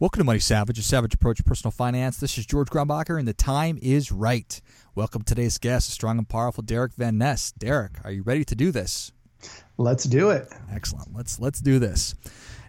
Welcome 0.00 0.20
to 0.20 0.24
Money 0.24 0.38
Savage, 0.38 0.78
a 0.78 0.82
savage 0.82 1.12
approach 1.12 1.36
to 1.36 1.42
personal 1.42 1.72
finance. 1.72 2.16
This 2.16 2.38
is 2.38 2.46
George 2.46 2.70
Grombacher, 2.70 3.18
and 3.18 3.28
the 3.28 3.34
time 3.34 3.78
is 3.82 4.10
right. 4.10 4.58
Welcome 4.94 5.20
to 5.24 5.34
today's 5.34 5.58
guest, 5.58 5.90
strong 5.90 6.16
and 6.16 6.26
powerful 6.26 6.62
Derek 6.62 6.94
Van 6.94 7.18
Ness. 7.18 7.52
Derek, 7.52 8.02
are 8.02 8.10
you 8.10 8.22
ready 8.22 8.42
to 8.46 8.54
do 8.54 8.70
this? 8.72 9.12
Let's 9.76 10.04
do 10.04 10.30
it. 10.30 10.48
Excellent. 10.72 11.14
Let's 11.14 11.38
let's 11.38 11.60
do 11.60 11.78
this. 11.78 12.14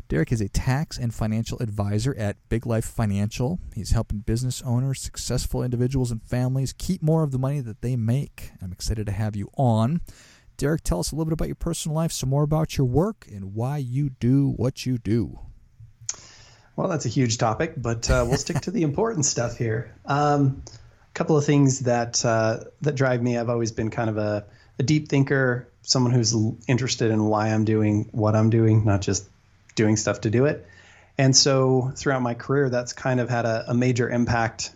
Derek 0.09 0.33
is 0.33 0.41
a 0.41 0.49
tax 0.49 0.97
and 0.97 1.13
financial 1.13 1.57
advisor 1.59 2.13
at 2.17 2.35
Big 2.49 2.65
Life 2.65 2.83
Financial. 2.83 3.61
He's 3.73 3.91
helping 3.91 4.20
business 4.20 4.61
owners, 4.63 4.99
successful 4.99 5.63
individuals, 5.63 6.11
and 6.11 6.21
families 6.21 6.73
keep 6.73 7.01
more 7.01 7.23
of 7.23 7.31
the 7.31 7.39
money 7.39 7.61
that 7.61 7.81
they 7.81 7.95
make. 7.95 8.51
I'm 8.61 8.73
excited 8.73 9.05
to 9.05 9.13
have 9.13 9.37
you 9.37 9.49
on. 9.57 10.01
Derek, 10.57 10.84
tell 10.84 10.99
us 10.99 11.13
a 11.13 11.15
little 11.15 11.29
bit 11.29 11.34
about 11.34 11.48
your 11.48 11.55
personal 11.55 11.95
life, 11.95 12.11
some 12.11 12.27
more 12.27 12.43
about 12.43 12.77
your 12.77 12.87
work, 12.87 13.25
and 13.31 13.55
why 13.55 13.77
you 13.77 14.09
do 14.09 14.49
what 14.49 14.85
you 14.85 14.98
do. 14.98 15.39
Well, 16.75 16.88
that's 16.88 17.05
a 17.05 17.09
huge 17.09 17.38
topic, 17.38 17.73
but 17.77 18.09
uh, 18.09 18.25
we'll 18.27 18.38
stick 18.38 18.61
to 18.61 18.71
the 18.71 18.84
important 18.84 19.25
stuff 19.25 19.57
here. 19.57 19.93
Um, 20.05 20.63
a 20.67 21.13
couple 21.13 21.38
of 21.38 21.45
things 21.45 21.81
that 21.81 22.23
uh, 22.23 22.62
that 22.81 22.95
drive 22.95 23.21
me. 23.21 23.38
I've 23.38 23.49
always 23.49 23.71
been 23.71 23.91
kind 23.91 24.09
of 24.09 24.17
a, 24.17 24.45
a 24.79 24.84
deep 24.84 25.10
thinker, 25.10 25.68
someone 25.82 26.13
who's 26.13 26.35
interested 26.68 27.12
in 27.12 27.26
why 27.26 27.49
I'm 27.49 27.65
doing 27.65 28.10
what 28.12 28.35
I'm 28.35 28.49
doing, 28.49 28.85
not 28.85 29.01
just 29.01 29.27
doing 29.76 29.98
stuff 29.98 30.21
to 30.21 30.29
do 30.29 30.45
it. 30.45 30.65
And 31.18 31.35
so 31.35 31.91
throughout 31.95 32.21
my 32.21 32.34
career, 32.34 32.70
that's 32.70 32.93
kind 32.93 33.20
of 33.20 33.29
had 33.29 33.45
a, 33.45 33.65
a 33.67 33.73
major 33.73 34.10
impact. 34.10 34.71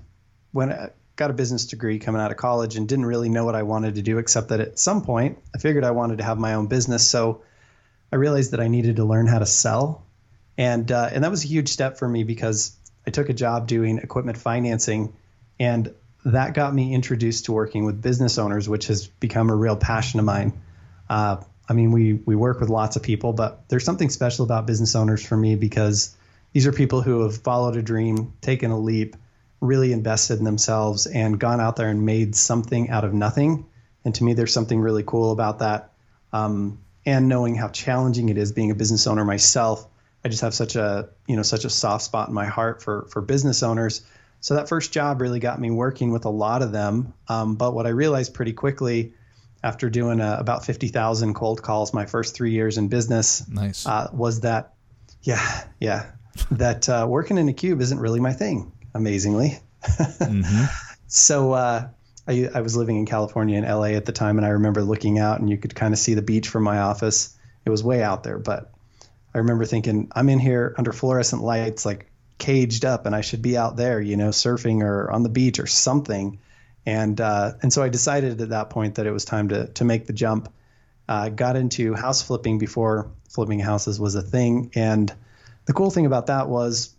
When 0.52 0.72
I 0.72 0.90
got 1.16 1.32
a 1.32 1.34
business 1.34 1.66
degree 1.66 2.00
coming 2.00 2.22
out 2.22 2.32
of 2.32 2.38
college 2.38 2.76
and 2.76 2.88
didn't 2.88 3.06
really 3.06 3.30
know 3.30 3.46
what 3.46 3.56
I 3.56 3.64
wanted 3.64 3.96
to 3.96 4.02
do, 4.02 4.18
except 4.18 4.50
that 4.50 4.60
at 4.60 4.78
some 4.78 5.02
point 5.02 5.40
I 5.56 5.60
figured 5.60 5.84
I 5.84 5.92
wanted 5.92 6.18
to 6.18 6.24
have 6.24 6.38
my 6.38 6.56
own 6.56 6.68
business. 6.68 7.08
So 7.08 7.42
I 8.12 8.18
realized 8.18 8.52
that 8.52 8.60
I 8.60 8.68
needed 8.68 8.98
to 8.98 9.06
learn 9.06 9.28
how 9.28 9.40
to 9.40 9.46
sell 9.46 10.05
and 10.58 10.92
uh, 10.92 11.10
and 11.12 11.24
that 11.24 11.32
was 11.32 11.44
a 11.44 11.48
huge 11.48 11.70
step 11.70 11.98
for 11.98 12.08
me 12.08 12.24
because 12.24 12.76
I 13.06 13.12
took 13.12 13.30
a 13.30 13.34
job 13.34 13.68
doing 13.68 13.98
equipment 13.98 14.38
financing, 14.38 15.14
and 15.60 15.94
that 16.26 16.54
got 16.54 16.74
me 16.74 16.94
introduced 16.94 17.46
to 17.46 17.54
working 17.54 17.86
with 17.86 18.02
business 18.02 18.38
owners, 18.38 18.68
which 18.68 18.88
has 18.88 19.08
become 19.08 19.50
a 19.50 19.56
real 19.56 19.76
passion 19.76 20.20
of 20.20 20.26
mine. 20.26 20.54
Uh, 21.10 21.38
I 21.68 21.74
mean, 21.74 21.92
we 21.92 22.14
we 22.14 22.36
work 22.36 22.60
with 22.60 22.70
lots 22.70 22.96
of 22.96 23.04
people, 23.04 23.34
but 23.34 23.68
there's 23.70 23.84
something 23.84 24.10
special 24.10 24.46
about 24.46 24.66
business 24.66 24.96
owners 24.96 25.26
for 25.26 25.38
me 25.38 25.56
because 25.56 26.16
these 26.54 26.68
are 26.68 26.72
people 26.72 27.02
who 27.02 27.24
have 27.24 27.38
followed 27.38 27.76
a 27.76 27.82
dream, 27.82 28.34
taken 28.42 28.72
a 28.72 28.80
leap, 28.80 29.16
really 29.60 29.92
invested 29.92 30.40
in 30.40 30.46
themselves, 30.46 31.06
and 31.06 31.40
gone 31.40 31.60
out 31.60 31.76
there 31.76 31.90
and 31.90 32.06
made 32.06 32.36
something 32.36 32.90
out 32.90 33.04
of 33.04 33.14
nothing. 33.14 33.66
And 34.04 34.14
to 34.16 34.24
me, 34.24 34.34
there's 34.34 34.54
something 34.54 34.80
really 34.80 35.04
cool 35.04 35.32
about 35.32 35.60
that. 35.60 35.92
Um, 36.32 36.80
and 37.06 37.28
knowing 37.28 37.56
how 37.56 37.70
challenging 37.70 38.30
it 38.30 38.38
is 38.38 38.52
being 38.52 38.72
a 38.72 38.76
business 38.76 39.08
owner 39.08 39.26
myself, 39.26 39.88
I 40.26 40.28
just 40.28 40.42
have 40.42 40.56
such 40.56 40.76
a 40.76 41.10
you 41.28 41.36
know 41.36 41.44
such 41.44 41.66
a 41.66 41.70
soft 41.70 42.04
spot 42.04 42.28
in 42.28 42.34
my 42.34 42.48
heart 42.48 42.82
for 42.82 43.08
for 43.12 43.22
business 43.22 43.62
owners. 43.62 44.02
So 44.40 44.56
that 44.56 44.68
first 44.68 44.92
job 44.92 45.22
really 45.22 45.40
got 45.40 45.60
me 45.60 45.70
working 45.70 46.12
with 46.12 46.26
a 46.26 46.30
lot 46.30 46.62
of 46.64 46.72
them. 46.72 47.14
Um, 47.28 47.56
but 47.56 47.74
what 47.74 47.86
I 47.86 47.90
realized 47.90 48.34
pretty 48.34 48.54
quickly 48.54 49.14
after 49.64 49.90
doing 49.90 50.22
uh, 50.22 50.38
about 50.40 50.64
50,000 50.64 51.34
cold 51.34 51.64
calls 51.64 51.94
my 51.94 52.06
first 52.06 52.36
three 52.36 52.52
years 52.52 52.78
in 52.78 52.88
business 52.88 53.48
nice. 53.48 53.88
uh, 53.88 54.12
was 54.14 54.42
that, 54.42 54.74
yeah, 55.24 55.64
yeah, 55.80 56.12
that 56.52 56.88
uh, 56.88 57.08
working 57.10 57.40
in 57.40 57.50
a 57.50 57.54
cube 57.54 57.82
isn't 57.82 57.98
really 57.98 58.20
my 58.20 58.34
thing, 58.34 58.72
amazingly. 58.94 59.60
mm-hmm. 59.82 60.66
So 61.08 61.54
uh, 61.54 61.88
I, 62.28 62.50
I 62.54 62.62
was 62.62 62.76
living 62.76 62.98
in 62.98 63.06
California 63.06 63.58
in 63.58 63.64
LA 63.64 63.94
at 63.94 64.06
the 64.06 64.12
time, 64.12 64.38
and 64.38 64.46
I 64.46 64.50
remember 64.50 64.84
looking 64.84 65.18
out 65.18 65.40
and 65.40 65.50
you 65.50 65.58
could 65.58 65.74
kind 65.74 65.94
of 65.94 66.00
see 66.00 66.14
the 66.14 66.22
beach 66.22 66.50
from 66.50 66.64
my 66.64 66.80
office. 66.80 67.38
It 67.64 67.70
was 67.70 67.84
way 67.84 68.04
out 68.04 68.24
there, 68.24 68.38
but 68.38 68.75
I 69.36 69.40
remember 69.40 69.66
thinking, 69.66 70.10
I'm 70.16 70.30
in 70.30 70.40
here 70.40 70.74
under 70.78 70.94
fluorescent 70.94 71.44
lights, 71.44 71.86
like 71.86 72.10
caged 72.38 72.86
up, 72.86 73.06
and 73.06 73.14
I 73.14 73.20
should 73.20 73.42
be 73.42 73.58
out 73.58 73.76
there, 73.76 74.00
you 74.00 74.16
know, 74.16 74.30
surfing 74.30 74.82
or 74.82 75.12
on 75.12 75.24
the 75.24 75.30
beach 75.30 75.60
or 75.60 75.68
something. 75.68 76.40
And 76.86 77.20
uh, 77.20 77.52
and 77.62 77.74
so 77.74 77.84
I 77.84 77.90
decided 77.90 78.40
at 78.40 78.50
that 78.50 78.70
point 78.70 78.96
that 78.96 79.06
it 79.06 79.12
was 79.12 79.26
time 79.26 79.50
to 79.50 79.68
to 79.68 79.84
make 79.84 80.08
the 80.08 80.14
jump. 80.14 80.54
Uh, 81.08 81.28
got 81.28 81.58
into 81.58 81.94
house 81.94 82.22
flipping 82.22 82.60
before 82.60 83.12
flipping 83.30 83.60
houses 83.60 84.00
was 84.00 84.16
a 84.16 84.22
thing, 84.22 84.72
and 84.74 85.14
the 85.66 85.74
cool 85.74 85.92
thing 85.92 86.06
about 86.06 86.28
that 86.28 86.48
was 86.48 86.96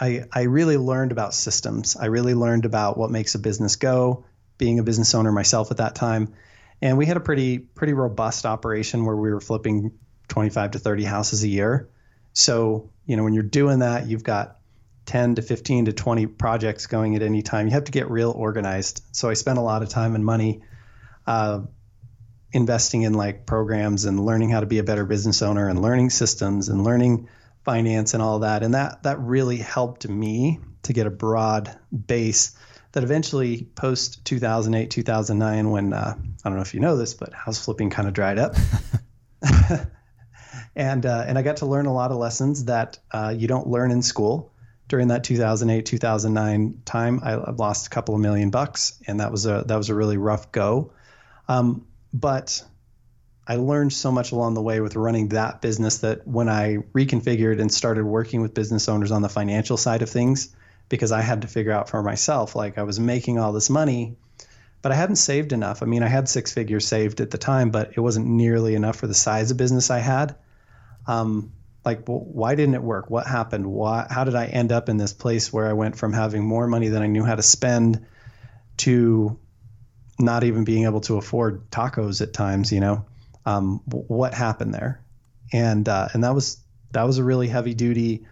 I 0.00 0.24
I 0.32 0.42
really 0.44 0.78
learned 0.78 1.12
about 1.12 1.34
systems. 1.34 1.94
I 1.94 2.06
really 2.06 2.34
learned 2.34 2.64
about 2.64 2.96
what 2.96 3.10
makes 3.10 3.34
a 3.34 3.38
business 3.38 3.76
go. 3.76 4.24
Being 4.56 4.78
a 4.78 4.82
business 4.82 5.14
owner 5.14 5.30
myself 5.30 5.70
at 5.72 5.76
that 5.76 5.94
time, 5.94 6.32
and 6.80 6.96
we 6.96 7.04
had 7.04 7.18
a 7.18 7.20
pretty 7.20 7.58
pretty 7.58 7.92
robust 7.92 8.46
operation 8.46 9.04
where 9.04 9.16
we 9.16 9.30
were 9.30 9.40
flipping 9.40 9.92
25 10.28 10.72
to 10.72 10.78
30 10.78 11.04
houses 11.04 11.42
a 11.42 11.48
year. 11.48 11.88
So, 12.32 12.90
you 13.06 13.16
know, 13.16 13.24
when 13.24 13.34
you're 13.34 13.42
doing 13.42 13.80
that, 13.80 14.06
you've 14.06 14.24
got 14.24 14.58
10 15.06 15.36
to 15.36 15.42
15 15.42 15.86
to 15.86 15.92
20 15.92 16.26
projects 16.26 16.86
going 16.86 17.14
at 17.14 17.22
any 17.22 17.42
time. 17.42 17.66
You 17.66 17.74
have 17.74 17.84
to 17.84 17.92
get 17.92 18.10
real 18.10 18.30
organized. 18.30 19.02
So 19.12 19.28
I 19.28 19.34
spent 19.34 19.58
a 19.58 19.62
lot 19.62 19.82
of 19.82 19.88
time 19.88 20.14
and 20.14 20.24
money 20.24 20.62
uh, 21.26 21.60
investing 22.52 23.02
in 23.02 23.14
like 23.14 23.46
programs 23.46 24.04
and 24.04 24.24
learning 24.24 24.50
how 24.50 24.60
to 24.60 24.66
be 24.66 24.78
a 24.78 24.84
better 24.84 25.04
business 25.04 25.42
owner 25.42 25.68
and 25.68 25.82
learning 25.82 26.10
systems 26.10 26.68
and 26.68 26.84
learning 26.84 27.28
finance 27.64 28.14
and 28.14 28.22
all 28.22 28.40
that. 28.40 28.62
And 28.62 28.74
that 28.74 29.02
that 29.02 29.18
really 29.20 29.56
helped 29.56 30.08
me 30.08 30.60
to 30.82 30.92
get 30.92 31.06
a 31.06 31.10
broad 31.10 31.76
base 31.90 32.56
that 32.92 33.02
eventually 33.02 33.64
post 33.74 34.24
2008 34.24 34.90
2009 34.90 35.70
when 35.70 35.92
uh, 35.92 36.14
I 36.16 36.48
don't 36.48 36.56
know 36.56 36.62
if 36.62 36.74
you 36.74 36.80
know 36.80 36.96
this, 36.96 37.14
but 37.14 37.32
house 37.34 37.62
flipping 37.62 37.90
kind 37.90 38.06
of 38.06 38.14
dried 38.14 38.38
up. 38.38 38.54
and 40.76 41.06
uh, 41.06 41.24
and 41.26 41.38
I 41.38 41.42
got 41.42 41.58
to 41.58 41.66
learn 41.66 41.86
a 41.86 41.92
lot 41.92 42.10
of 42.10 42.16
lessons 42.16 42.64
that 42.64 42.98
uh, 43.12 43.34
you 43.36 43.48
don't 43.48 43.68
learn 43.68 43.90
in 43.90 44.02
school. 44.02 44.52
During 44.86 45.08
that 45.08 45.24
2008 45.24 45.86
2009 45.86 46.82
time, 46.84 47.20
I 47.22 47.36
lost 47.36 47.86
a 47.86 47.90
couple 47.90 48.14
of 48.14 48.20
million 48.20 48.50
bucks, 48.50 49.00
and 49.06 49.20
that 49.20 49.30
was 49.30 49.46
a 49.46 49.64
that 49.66 49.76
was 49.76 49.88
a 49.88 49.94
really 49.94 50.16
rough 50.16 50.52
go. 50.52 50.92
Um, 51.48 51.86
but 52.12 52.62
I 53.46 53.56
learned 53.56 53.92
so 53.92 54.10
much 54.10 54.32
along 54.32 54.54
the 54.54 54.62
way 54.62 54.80
with 54.80 54.96
running 54.96 55.28
that 55.28 55.60
business 55.60 55.98
that 55.98 56.26
when 56.26 56.48
I 56.48 56.78
reconfigured 56.92 57.60
and 57.60 57.72
started 57.72 58.04
working 58.04 58.40
with 58.42 58.54
business 58.54 58.88
owners 58.88 59.10
on 59.10 59.22
the 59.22 59.28
financial 59.28 59.76
side 59.76 60.02
of 60.02 60.10
things, 60.10 60.54
because 60.88 61.12
I 61.12 61.20
had 61.20 61.42
to 61.42 61.48
figure 61.48 61.72
out 61.72 61.88
for 61.88 62.02
myself, 62.02 62.54
like 62.54 62.78
I 62.78 62.82
was 62.82 62.98
making 62.98 63.38
all 63.38 63.52
this 63.52 63.70
money, 63.70 64.16
but 64.82 64.92
I 64.92 64.96
hadn't 64.96 65.16
saved 65.16 65.52
enough. 65.52 65.82
I 65.82 65.86
mean, 65.86 66.02
I 66.02 66.08
had 66.08 66.28
six 66.28 66.52
figures 66.52 66.86
saved 66.86 67.20
at 67.20 67.30
the 67.30 67.38
time, 67.38 67.70
but 67.70 67.92
it 67.96 68.00
wasn't 68.00 68.26
nearly 68.26 68.74
enough 68.74 68.96
for 68.96 69.06
the 69.06 69.14
size 69.14 69.50
of 69.50 69.56
business 69.56 69.90
I 69.90 69.98
had 69.98 70.36
um, 71.06 71.52
like 71.84 72.08
well, 72.08 72.20
why 72.20 72.54
didn't 72.54 72.74
it 72.74 72.82
work? 72.82 73.10
What 73.10 73.26
happened? 73.26 73.66
Why 73.66 74.06
how 74.08 74.24
did 74.24 74.34
i 74.34 74.46
end 74.46 74.72
up 74.72 74.88
in 74.88 74.96
this 74.96 75.12
place 75.12 75.52
where 75.52 75.66
i 75.66 75.72
went 75.72 75.96
from 75.96 76.12
having 76.12 76.44
more 76.44 76.66
money 76.66 76.88
than 76.88 77.02
i 77.02 77.06
knew 77.06 77.24
how 77.24 77.34
to 77.34 77.42
spend 77.42 78.06
to 78.78 79.38
not 80.18 80.44
even 80.44 80.64
being 80.64 80.84
able 80.84 81.00
to 81.02 81.16
afford 81.16 81.70
tacos 81.70 82.20
at 82.20 82.32
times 82.32 82.72
you 82.72 82.80
know? 82.80 83.04
Um, 83.46 83.82
what 83.86 84.32
happened 84.32 84.72
there? 84.72 85.04
And 85.52 85.86
uh, 85.88 86.08
and 86.14 86.24
that 86.24 86.34
was 86.34 86.58
that 86.92 87.02
was 87.02 87.18
a 87.18 87.24
really 87.24 87.48
heavy 87.48 87.74
duty 87.74 88.26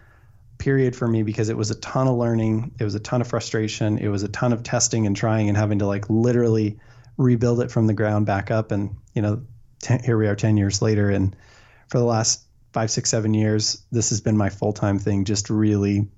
period 0.57 0.95
for 0.95 1.07
me 1.07 1.23
because 1.23 1.49
it 1.49 1.57
was 1.57 1.71
a 1.71 1.75
ton 1.75 2.07
of 2.07 2.15
learning 2.15 2.71
it 2.79 2.83
was 2.83 2.95
a 2.95 2.99
ton 2.99 3.19
of 3.19 3.27
frustration 3.27 3.97
it 3.97 4.07
was 4.07 4.23
a 4.23 4.29
ton 4.29 4.53
of 4.53 4.63
testing 4.63 5.05
and 5.05 5.15
trying 5.15 5.49
and 5.49 5.57
having 5.57 5.79
to 5.79 5.85
like 5.85 6.09
literally 6.09 6.79
rebuild 7.17 7.59
it 7.59 7.69
from 7.69 7.85
the 7.85 7.93
ground 7.93 8.25
back 8.25 8.49
up 8.49 8.71
and 8.71 8.95
you 9.13 9.21
know 9.21 9.41
ten, 9.79 10.01
here 10.01 10.17
we 10.17 10.27
are 10.27 10.35
10 10.35 10.55
years 10.55 10.81
later 10.81 11.09
and 11.09 11.35
for 11.89 11.97
the 11.97 12.05
last 12.05 12.43
five, 12.73 12.91
six, 12.91 13.09
seven 13.09 13.33
years, 13.33 13.85
this 13.91 14.09
has 14.09 14.21
been 14.21 14.35
my 14.35 14.49
full 14.49 14.73
time 14.73 14.99
thing. 14.99 15.25
Just 15.25 15.49
really, 15.49 16.09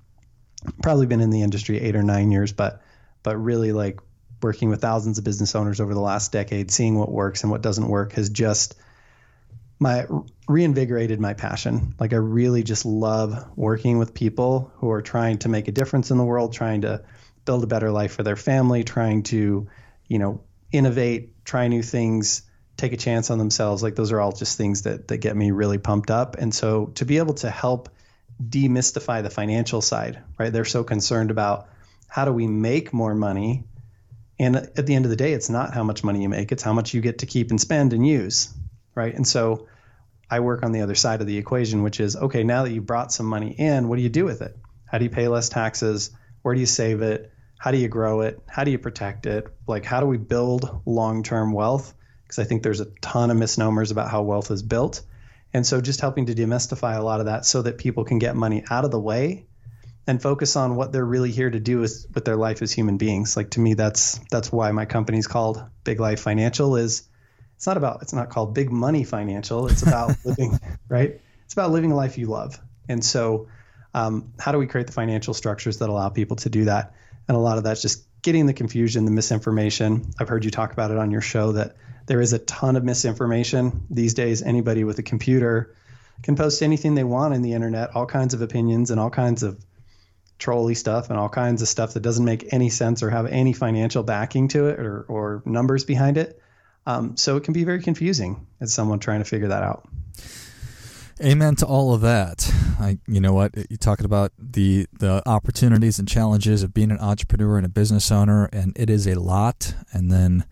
probably 0.82 1.06
been 1.06 1.20
in 1.20 1.30
the 1.30 1.42
industry 1.42 1.78
eight 1.80 1.94
or 1.94 2.02
nine 2.02 2.32
years, 2.32 2.52
but 2.52 2.82
but 3.22 3.36
really 3.36 3.72
like 3.72 4.00
working 4.42 4.68
with 4.68 4.80
thousands 4.80 5.18
of 5.18 5.24
business 5.24 5.54
owners 5.54 5.80
over 5.80 5.94
the 5.94 6.00
last 6.00 6.32
decade, 6.32 6.70
seeing 6.70 6.98
what 6.98 7.10
works 7.10 7.42
and 7.42 7.50
what 7.50 7.62
doesn't 7.62 7.88
work 7.88 8.12
has 8.12 8.30
just 8.30 8.74
my 9.78 10.06
reinvigorated 10.48 11.20
my 11.20 11.34
passion. 11.34 11.94
Like 11.98 12.12
I 12.12 12.16
really 12.16 12.62
just 12.62 12.86
love 12.86 13.46
working 13.56 13.98
with 13.98 14.14
people 14.14 14.72
who 14.76 14.90
are 14.90 15.02
trying 15.02 15.38
to 15.38 15.48
make 15.48 15.68
a 15.68 15.72
difference 15.72 16.10
in 16.10 16.18
the 16.18 16.24
world, 16.24 16.52
trying 16.52 16.82
to 16.82 17.02
build 17.44 17.62
a 17.62 17.66
better 17.66 17.90
life 17.90 18.12
for 18.12 18.22
their 18.22 18.36
family, 18.36 18.84
trying 18.84 19.22
to, 19.24 19.68
you 20.08 20.18
know, 20.18 20.42
innovate, 20.72 21.44
try 21.44 21.68
new 21.68 21.82
things, 21.82 22.42
take 22.76 22.92
a 22.92 22.96
chance 22.96 23.30
on 23.30 23.38
themselves 23.38 23.82
like 23.82 23.94
those 23.94 24.12
are 24.12 24.20
all 24.20 24.32
just 24.32 24.58
things 24.58 24.82
that 24.82 25.08
that 25.08 25.18
get 25.18 25.36
me 25.36 25.50
really 25.50 25.78
pumped 25.78 26.10
up 26.10 26.36
and 26.36 26.54
so 26.54 26.86
to 26.94 27.04
be 27.04 27.18
able 27.18 27.34
to 27.34 27.50
help 27.50 27.88
demystify 28.42 29.22
the 29.22 29.30
financial 29.30 29.80
side 29.80 30.22
right 30.38 30.52
they're 30.52 30.64
so 30.64 30.84
concerned 30.84 31.30
about 31.30 31.68
how 32.08 32.24
do 32.24 32.32
we 32.32 32.46
make 32.46 32.92
more 32.92 33.14
money? 33.14 33.64
And 34.38 34.56
at 34.56 34.86
the 34.86 34.94
end 34.94 35.04
of 35.04 35.10
the 35.10 35.16
day, 35.16 35.32
it's 35.32 35.48
not 35.48 35.72
how 35.72 35.82
much 35.82 36.04
money 36.04 36.22
you 36.22 36.28
make, 36.28 36.52
it's 36.52 36.62
how 36.62 36.72
much 36.72 36.94
you 36.94 37.00
get 37.00 37.18
to 37.18 37.26
keep 37.26 37.50
and 37.50 37.60
spend 37.60 37.92
and 37.92 38.06
use, 38.06 38.52
right? 38.94 39.14
And 39.14 39.26
so 39.26 39.66
I 40.30 40.40
work 40.40 40.62
on 40.62 40.72
the 40.72 40.82
other 40.82 40.94
side 40.94 41.20
of 41.20 41.26
the 41.26 41.38
equation, 41.38 41.82
which 41.82 42.00
is 42.00 42.16
okay, 42.16 42.44
now 42.44 42.64
that 42.64 42.72
you 42.72 42.82
brought 42.82 43.12
some 43.12 43.26
money 43.26 43.54
in, 43.56 43.88
what 43.88 43.96
do 43.96 44.02
you 44.02 44.08
do 44.08 44.24
with 44.24 44.42
it? 44.42 44.56
How 44.86 44.98
do 44.98 45.04
you 45.04 45.10
pay 45.10 45.28
less 45.28 45.48
taxes? 45.48 46.10
Where 46.42 46.54
do 46.54 46.60
you 46.60 46.66
save 46.66 47.02
it? 47.02 47.32
How 47.58 47.70
do 47.70 47.78
you 47.78 47.88
grow 47.88 48.20
it? 48.20 48.40
How 48.46 48.64
do 48.64 48.70
you 48.70 48.78
protect 48.78 49.26
it? 49.26 49.46
Like, 49.66 49.84
how 49.84 50.00
do 50.00 50.06
we 50.06 50.18
build 50.18 50.82
long 50.84 51.22
term 51.22 51.52
wealth? 51.52 51.94
Because 52.26 52.38
I 52.38 52.44
think 52.44 52.62
there's 52.62 52.80
a 52.80 52.86
ton 53.00 53.30
of 53.30 53.36
misnomers 53.36 53.90
about 53.90 54.10
how 54.10 54.22
wealth 54.22 54.50
is 54.50 54.62
built. 54.62 55.02
And 55.54 55.66
so, 55.66 55.80
just 55.80 56.00
helping 56.00 56.26
to 56.26 56.34
demystify 56.34 56.98
a 56.98 57.02
lot 57.02 57.20
of 57.20 57.26
that 57.26 57.46
so 57.46 57.62
that 57.62 57.78
people 57.78 58.04
can 58.04 58.18
get 58.18 58.36
money 58.36 58.64
out 58.68 58.84
of 58.84 58.90
the 58.90 59.00
way 59.00 59.46
and 60.06 60.22
focus 60.22 60.56
on 60.56 60.76
what 60.76 60.92
they're 60.92 61.04
really 61.04 61.30
here 61.30 61.50
to 61.50 61.58
do 61.58 61.80
with, 61.80 62.06
with 62.14 62.24
their 62.24 62.36
life 62.36 62.62
as 62.62 62.72
human 62.72 62.96
beings. 62.96 63.36
Like 63.36 63.50
to 63.50 63.60
me, 63.60 63.74
that's 63.74 64.20
that's 64.30 64.52
why 64.52 64.70
my 64.72 64.84
company's 64.84 65.26
called 65.26 65.62
Big 65.84 66.00
Life 66.00 66.20
Financial. 66.20 66.76
Is 66.76 67.08
it's 67.56 67.66
not 67.66 67.76
about 67.76 68.02
it's 68.02 68.12
not 68.12 68.30
called 68.30 68.54
Big 68.54 68.70
Money 68.70 69.04
Financial. 69.04 69.66
It's 69.68 69.82
about 69.82 70.16
living 70.24 70.58
right. 70.88 71.20
It's 71.44 71.54
about 71.54 71.70
living 71.70 71.92
a 71.92 71.96
life 71.96 72.18
you 72.18 72.26
love. 72.26 72.60
And 72.88 73.04
so, 73.04 73.48
um, 73.94 74.32
how 74.38 74.52
do 74.52 74.58
we 74.58 74.66
create 74.66 74.86
the 74.86 74.92
financial 74.92 75.34
structures 75.34 75.78
that 75.78 75.88
allow 75.88 76.08
people 76.08 76.36
to 76.38 76.50
do 76.50 76.66
that? 76.66 76.94
And 77.28 77.36
a 77.36 77.40
lot 77.40 77.58
of 77.58 77.64
that's 77.64 77.82
just 77.82 78.04
getting 78.22 78.46
the 78.46 78.54
confusion, 78.54 79.04
the 79.04 79.10
misinformation. 79.10 80.12
I've 80.18 80.28
heard 80.28 80.44
you 80.44 80.50
talk 80.50 80.72
about 80.72 80.90
it 80.90 80.98
on 80.98 81.10
your 81.10 81.20
show 81.20 81.52
that 81.52 81.76
there 82.06 82.20
is 82.20 82.32
a 82.32 82.38
ton 82.38 82.76
of 82.76 82.84
misinformation 82.84 83.86
these 83.90 84.14
days. 84.14 84.42
Anybody 84.42 84.84
with 84.84 84.98
a 84.98 85.02
computer 85.02 85.74
can 86.22 86.36
post 86.36 86.62
anything 86.62 86.94
they 86.94 87.04
want 87.04 87.34
in 87.34 87.42
the 87.42 87.52
internet, 87.52 87.94
all 87.94 88.06
kinds 88.06 88.34
of 88.34 88.42
opinions 88.42 88.90
and 88.90 88.98
all 88.98 89.10
kinds 89.10 89.42
of 89.42 89.62
trolly 90.38 90.74
stuff 90.74 91.10
and 91.10 91.18
all 91.18 91.28
kinds 91.28 91.62
of 91.62 91.68
stuff 91.68 91.94
that 91.94 92.00
doesn't 92.00 92.24
make 92.24 92.52
any 92.52 92.68
sense 92.68 93.02
or 93.02 93.10
have 93.10 93.26
any 93.26 93.52
financial 93.52 94.02
backing 94.02 94.48
to 94.48 94.68
it 94.68 94.78
or, 94.78 95.02
or 95.08 95.42
numbers 95.44 95.84
behind 95.84 96.18
it. 96.18 96.40
Um, 96.86 97.16
so 97.16 97.36
it 97.36 97.44
can 97.44 97.52
be 97.52 97.64
very 97.64 97.82
confusing 97.82 98.46
as 98.60 98.72
someone 98.72 98.98
trying 99.00 99.20
to 99.20 99.24
figure 99.24 99.48
that 99.48 99.62
out. 99.62 99.88
Amen 101.24 101.56
to 101.56 101.66
all 101.66 101.94
of 101.94 102.02
that. 102.02 102.52
I, 102.78 102.98
you 103.06 103.20
know 103.20 103.32
what? 103.32 103.54
You're 103.56 103.78
talking 103.78 104.04
about 104.04 104.32
the 104.38 104.86
the 104.92 105.22
opportunities 105.26 105.98
and 105.98 106.06
challenges 106.06 106.62
of 106.62 106.74
being 106.74 106.90
an 106.90 106.98
entrepreneur 106.98 107.56
and 107.56 107.64
a 107.64 107.70
business 107.70 108.10
owner, 108.12 108.50
and 108.52 108.76
it 108.76 108.90
is 108.90 109.06
a 109.06 109.18
lot. 109.18 109.74
And 109.92 110.12
then 110.12 110.44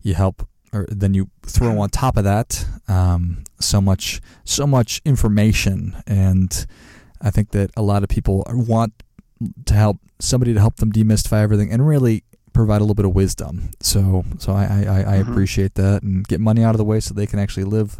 you 0.00 0.14
help, 0.14 0.48
or 0.72 0.86
then 0.88 1.12
you 1.12 1.28
throw 1.42 1.78
on 1.78 1.90
top 1.90 2.16
of 2.16 2.24
that 2.24 2.64
um, 2.88 3.44
so 3.60 3.82
much, 3.82 4.22
so 4.44 4.66
much 4.66 5.02
information, 5.04 6.02
and 6.06 6.66
I 7.20 7.30
think 7.30 7.50
that 7.50 7.70
a 7.76 7.82
lot 7.82 8.02
of 8.02 8.08
people 8.08 8.44
want 8.48 8.94
to 9.66 9.74
help 9.74 9.98
somebody 10.18 10.54
to 10.54 10.60
help 10.60 10.76
them 10.76 10.90
demystify 10.90 11.42
everything 11.42 11.70
and 11.70 11.86
really 11.86 12.24
provide 12.54 12.78
a 12.78 12.84
little 12.84 12.94
bit 12.94 13.04
of 13.04 13.14
wisdom. 13.14 13.70
So, 13.80 14.24
so 14.38 14.52
I, 14.52 14.62
I, 14.62 14.66
I 14.66 14.84
mm-hmm. 14.84 15.30
appreciate 15.30 15.74
that 15.74 16.02
and 16.02 16.26
get 16.26 16.40
money 16.40 16.62
out 16.62 16.74
of 16.74 16.78
the 16.78 16.84
way 16.84 17.00
so 17.00 17.12
they 17.12 17.26
can 17.26 17.38
actually 17.38 17.64
live 17.64 17.98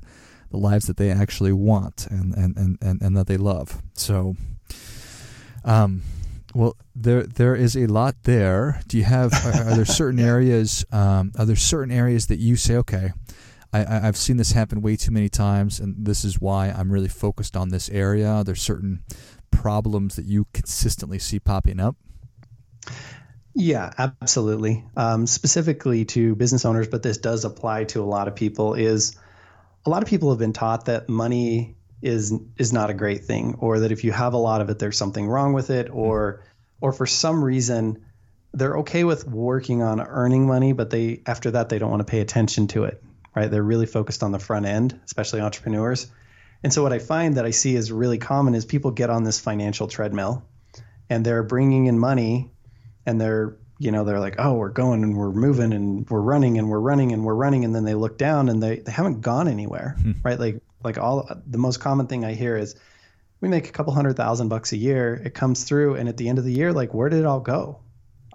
the 0.52 0.58
lives 0.58 0.86
that 0.86 0.96
they 0.96 1.10
actually 1.10 1.52
want 1.52 2.06
and, 2.08 2.34
and, 2.34 2.56
and, 2.56 2.78
and, 2.80 3.02
and 3.02 3.16
that 3.16 3.26
they 3.26 3.36
love. 3.36 3.82
So, 3.94 4.36
um, 5.64 6.02
well, 6.54 6.76
there 6.94 7.22
there 7.22 7.56
is 7.56 7.76
a 7.76 7.86
lot 7.86 8.14
there. 8.24 8.82
Do 8.86 8.98
you 8.98 9.04
have? 9.04 9.32
Are, 9.32 9.70
are 9.70 9.74
there 9.74 9.84
certain 9.84 10.20
areas? 10.34 10.84
Um, 10.92 11.32
are 11.38 11.46
there 11.46 11.56
certain 11.56 11.92
areas 11.92 12.26
that 12.26 12.38
you 12.38 12.56
say, 12.56 12.76
okay, 12.76 13.12
I, 13.72 14.06
I've 14.06 14.16
seen 14.16 14.36
this 14.36 14.52
happen 14.52 14.82
way 14.82 14.96
too 14.96 15.10
many 15.10 15.28
times, 15.28 15.80
and 15.80 16.06
this 16.06 16.24
is 16.24 16.40
why 16.40 16.68
I'm 16.68 16.92
really 16.92 17.08
focused 17.08 17.56
on 17.56 17.70
this 17.70 17.88
area. 17.88 18.42
There's 18.44 18.60
certain 18.60 19.02
problems 19.50 20.16
that 20.16 20.26
you 20.26 20.46
consistently 20.52 21.18
see 21.18 21.40
popping 21.40 21.80
up. 21.80 21.96
Yeah, 23.54 23.90
absolutely. 23.98 24.84
Um, 24.96 25.26
specifically 25.26 26.04
to 26.06 26.34
business 26.34 26.64
owners, 26.64 26.88
but 26.88 27.02
this 27.02 27.18
does 27.18 27.44
apply 27.44 27.84
to 27.84 28.02
a 28.02 28.04
lot 28.04 28.28
of 28.28 28.34
people. 28.34 28.74
Is 28.74 29.16
a 29.84 29.90
lot 29.90 30.02
of 30.02 30.08
people 30.08 30.30
have 30.30 30.38
been 30.38 30.52
taught 30.52 30.86
that 30.86 31.08
money 31.08 31.76
is 32.00 32.32
is 32.56 32.72
not 32.72 32.90
a 32.90 32.94
great 32.94 33.24
thing, 33.24 33.56
or 33.58 33.80
that 33.80 33.92
if 33.92 34.04
you 34.04 34.12
have 34.12 34.34
a 34.34 34.38
lot 34.38 34.60
of 34.60 34.70
it, 34.70 34.78
there's 34.78 34.98
something 34.98 35.26
wrong 35.26 35.52
with 35.52 35.70
it, 35.70 35.88
hmm. 35.88 35.96
or 35.96 36.42
or 36.80 36.92
for 36.92 37.06
some 37.06 37.42
reason 37.42 38.04
they're 38.54 38.78
okay 38.78 39.02
with 39.02 39.26
working 39.26 39.82
on 39.82 40.00
earning 40.00 40.46
money, 40.46 40.72
but 40.72 40.90
they 40.90 41.22
after 41.26 41.52
that 41.52 41.68
they 41.68 41.78
don't 41.78 41.90
want 41.90 42.00
to 42.00 42.10
pay 42.10 42.20
attention 42.20 42.66
to 42.68 42.84
it. 42.84 43.02
Right? 43.34 43.50
They're 43.50 43.62
really 43.62 43.86
focused 43.86 44.22
on 44.22 44.32
the 44.32 44.38
front 44.38 44.66
end, 44.66 45.00
especially 45.06 45.40
entrepreneurs. 45.40 46.10
And 46.62 46.72
so 46.72 46.82
what 46.82 46.92
I 46.92 46.98
find 46.98 47.36
that 47.36 47.46
I 47.46 47.50
see 47.50 47.74
is 47.74 47.90
really 47.90 48.18
common 48.18 48.54
is 48.54 48.66
people 48.66 48.90
get 48.90 49.10
on 49.10 49.24
this 49.24 49.40
financial 49.40 49.88
treadmill 49.88 50.44
and 51.08 51.24
they're 51.24 51.42
bringing 51.42 51.86
in 51.86 51.98
money 51.98 52.52
and 53.06 53.20
they're 53.20 53.56
you 53.82 53.90
know 53.90 54.04
they're 54.04 54.20
like 54.20 54.36
oh 54.38 54.54
we're 54.54 54.68
going 54.68 55.02
and 55.02 55.16
we're 55.16 55.32
moving 55.32 55.72
and 55.72 56.08
we're 56.08 56.20
running 56.20 56.56
and 56.56 56.70
we're 56.70 56.78
running 56.78 57.12
and 57.12 57.24
we're 57.24 57.34
running 57.34 57.64
and 57.64 57.74
then 57.74 57.84
they 57.84 57.94
look 57.94 58.16
down 58.16 58.48
and 58.48 58.62
they, 58.62 58.76
they 58.78 58.92
haven't 58.92 59.20
gone 59.20 59.48
anywhere 59.48 59.96
hmm. 60.00 60.12
right? 60.22 60.38
Like 60.38 60.62
like 60.84 60.98
all 60.98 61.28
the 61.46 61.58
most 61.58 61.80
common 61.80 62.06
thing 62.06 62.24
i 62.24 62.32
hear 62.32 62.56
is 62.56 62.76
we 63.40 63.48
make 63.48 63.68
a 63.68 63.72
couple 63.72 63.92
hundred 63.92 64.16
thousand 64.16 64.48
bucks 64.48 64.72
a 64.72 64.76
year. 64.76 65.14
It 65.14 65.34
comes 65.34 65.64
through 65.64 65.96
and 65.96 66.08
at 66.08 66.16
the 66.16 66.28
end 66.28 66.38
of 66.38 66.44
the 66.44 66.52
year 66.52 66.72
like 66.72 66.94
where 66.94 67.08
did 67.08 67.18
it 67.18 67.26
all 67.26 67.40
go? 67.40 67.80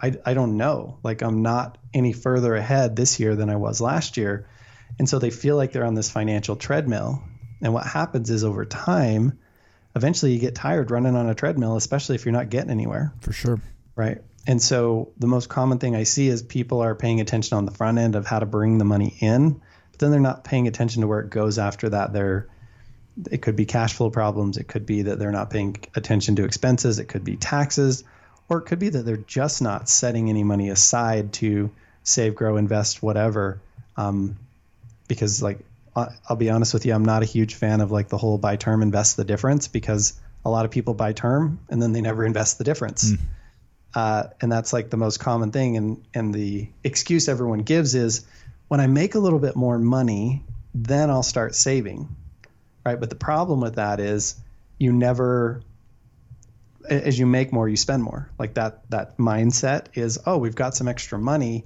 I, 0.02 0.16
I 0.26 0.34
don't 0.34 0.58
know. 0.58 1.00
Like 1.02 1.22
i'm 1.22 1.42
not 1.42 1.78
any 1.94 2.12
further 2.12 2.54
ahead 2.54 2.98
this 2.98 3.18
year 3.18 3.36
than 3.36 3.50
i 3.50 3.56
was 3.56 3.80
last 3.80 4.18
year. 4.18 4.50
And 5.00 5.08
so 5.08 5.18
they 5.18 5.30
feel 5.30 5.56
like 5.56 5.72
they're 5.72 5.86
on 5.86 5.96
this 5.96 6.12
financial 6.12 6.58
treadmill. 6.58 7.24
And 7.62 7.74
what 7.74 7.86
happens 7.86 8.30
is 8.30 8.44
over 8.44 8.66
time 8.66 9.40
eventually 9.96 10.34
you 10.34 10.40
get 10.40 10.56
tired 10.56 10.92
running 10.92 11.16
on 11.16 11.30
a 11.30 11.36
treadmill 11.36 11.78
especially 11.78 12.16
if 12.16 12.26
you're 12.26 12.34
not 12.34 12.50
getting 12.50 12.72
anywhere. 12.72 13.14
For 13.22 13.32
sure. 13.32 13.62
Right 13.96 14.22
and 14.48 14.62
so 14.62 15.12
the 15.18 15.28
most 15.28 15.50
common 15.50 15.78
thing 15.78 15.96
I 15.96 16.04
see 16.04 16.30
is 16.30 16.42
people 16.42 16.82
are 16.82 16.96
paying 16.96 17.20
attention 17.20 17.58
on 17.58 17.66
the 17.66 17.72
front 17.72 17.98
end 17.98 18.16
of 18.16 18.26
how 18.26 18.40
to 18.40 18.46
bring 18.46 18.78
the 18.78 18.86
money 18.86 19.16
in, 19.20 19.62
but 19.92 20.00
then 20.00 20.12
they're 20.12 20.22
not 20.22 20.46
paying 20.46 20.68
attention 20.68 21.02
to 21.02 21.08
where 21.08 21.20
it 21.20 21.30
goes 21.30 21.60
after 21.60 21.90
that. 21.90 22.14
They're 22.14 22.48
it 23.30 23.42
could 23.42 23.56
be 23.56 23.66
cash 23.66 23.94
flow 23.94 24.10
problems, 24.10 24.58
it 24.58 24.68
could 24.68 24.86
be 24.86 25.04
that 25.04 25.20
they're 25.20 25.32
not 25.32 25.50
paying 25.50 25.76
attention 25.96 26.36
to 26.38 26.46
expenses, 26.46 27.00
it 27.00 27.06
could 27.06 27.24
be 27.24 27.36
taxes, 27.36 28.04
or 28.48 28.60
it 28.60 28.68
could 28.68 28.80
be 28.80 28.90
that 28.90 29.04
they're 29.06 29.18
just 29.18 29.62
not 29.62 29.90
setting 29.90 30.30
any 30.30 30.44
money 30.44 30.70
aside 30.70 31.34
to 31.34 31.72
save, 32.04 32.36
grow, 32.36 32.58
invest, 32.58 33.04
whatever. 33.04 33.60
Um, 33.98 34.38
because 35.08 35.42
like 35.42 35.60
I'll 35.96 36.36
be 36.38 36.52
honest 36.52 36.74
with 36.74 36.86
you, 36.86 36.94
I'm 36.94 37.04
not 37.04 37.24
a 37.24 37.26
huge 37.26 37.56
fan 37.56 37.82
of 37.82 37.92
like 37.92 38.08
the 38.08 38.18
whole 38.18 38.38
buy 38.38 38.56
term 38.56 38.82
invest 38.82 39.18
the 39.18 39.26
difference 39.26 39.68
because 39.68 40.14
a 40.46 40.50
lot 40.50 40.64
of 40.64 40.72
people 40.72 40.94
buy 40.94 41.12
term 41.12 41.60
and 41.70 41.82
then 41.82 41.92
they 41.92 42.02
never 42.02 42.24
invest 42.24 42.60
the 42.60 42.64
difference. 42.64 43.12
Mm. 43.12 43.20
Uh, 43.98 44.30
and 44.42 44.52
that's 44.52 44.74
like 44.74 44.92
the 44.92 44.98
most 44.98 45.20
common 45.20 45.52
thing. 45.52 45.76
And, 45.76 46.06
and 46.14 46.32
the 46.32 46.70
excuse 46.84 47.28
everyone 47.28 47.64
gives 47.64 47.96
is 47.96 48.28
when 48.68 48.80
I 48.80 48.86
make 48.86 49.16
a 49.16 49.20
little 49.20 49.40
bit 49.40 49.56
more 49.56 49.80
money, 49.80 50.44
then 50.76 51.10
I'll 51.10 51.24
start 51.24 51.56
saving. 51.56 52.16
Right. 52.86 53.00
But 53.00 53.10
the 53.10 53.16
problem 53.16 53.60
with 53.60 53.78
that 53.78 54.00
is 54.00 54.36
you 54.78 54.94
never, 54.94 55.64
as 56.88 57.18
you 57.18 57.26
make 57.26 57.52
more, 57.52 57.68
you 57.68 57.76
spend 57.76 58.04
more. 58.04 58.30
Like 58.38 58.54
that, 58.54 58.88
that 58.92 59.18
mindset 59.18 59.88
is, 59.96 60.20
oh, 60.28 60.38
we've 60.38 60.54
got 60.54 60.76
some 60.76 60.88
extra 60.88 61.18
money. 61.18 61.66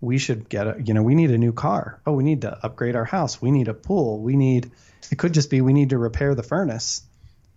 We 0.00 0.18
should 0.18 0.48
get 0.48 0.66
a, 0.66 0.82
you 0.84 0.94
know, 0.94 1.04
we 1.04 1.14
need 1.14 1.30
a 1.30 1.38
new 1.38 1.52
car. 1.52 2.00
Oh, 2.04 2.12
we 2.12 2.24
need 2.24 2.40
to 2.40 2.58
upgrade 2.60 2.96
our 2.96 3.04
house. 3.04 3.40
We 3.40 3.52
need 3.52 3.68
a 3.68 3.74
pool. 3.74 4.18
We 4.18 4.34
need, 4.34 4.72
it 5.12 5.16
could 5.16 5.32
just 5.32 5.48
be 5.48 5.60
we 5.60 5.74
need 5.74 5.90
to 5.90 5.98
repair 5.98 6.34
the 6.34 6.42
furnace. 6.42 7.02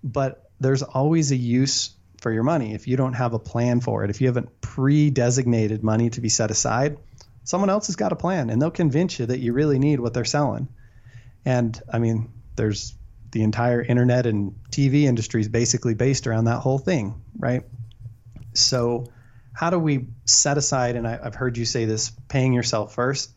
But 0.04 0.48
there's 0.60 0.84
always 0.84 1.32
a 1.32 1.36
use 1.36 1.90
for 2.22 2.32
your 2.32 2.44
money 2.44 2.74
if 2.74 2.88
you 2.88 2.96
don't 2.96 3.14
have 3.14 3.34
a 3.34 3.40
plan 3.40 3.82
for 3.82 4.04
it 4.04 4.10
if 4.10 4.22
you 4.22 4.28
haven't 4.28 4.62
pre-designated 4.62 5.84
money 5.84 6.10
to 6.10 6.22
be 6.22 6.30
set 6.30 6.52
aside 6.52 6.98
someone 7.44 7.70
else 7.70 7.88
has 7.88 7.96
got 7.96 8.12
a 8.12 8.16
plan 8.16 8.50
and 8.50 8.62
they'll 8.62 8.72
convince 8.72 9.20
you 9.20 9.26
that 9.26 9.40
you 9.40 9.54
really 9.54 9.80
need 9.80 10.00
what 10.00 10.14
they're 10.14 10.26
selling. 10.26 10.68
And 11.46 11.80
i 11.92 12.00
mean 12.00 12.32
there's 12.56 12.96
the 13.32 13.44
entire 13.44 13.82
internet 13.82 14.26
and 14.26 14.56
tv 14.70 15.04
industry 15.04 15.42
is 15.42 15.48
basically 15.48 15.94
based 15.94 16.28
around 16.28 16.46
that 16.46 16.60
whole 16.60 16.78
thing 16.78 17.22
right? 17.38 17.64
So 18.54 19.06
how 19.54 19.70
do 19.70 19.80
we 19.80 20.08
set 20.26 20.58
aside 20.58 20.96
and 20.96 21.08
I, 21.08 21.20
i've 21.24 21.36
heard 21.36 21.58
you 21.58 21.66
say 21.66 21.86
this 21.86 22.12
paying 22.28 22.54
yourself 22.54 22.94
first? 22.94 23.32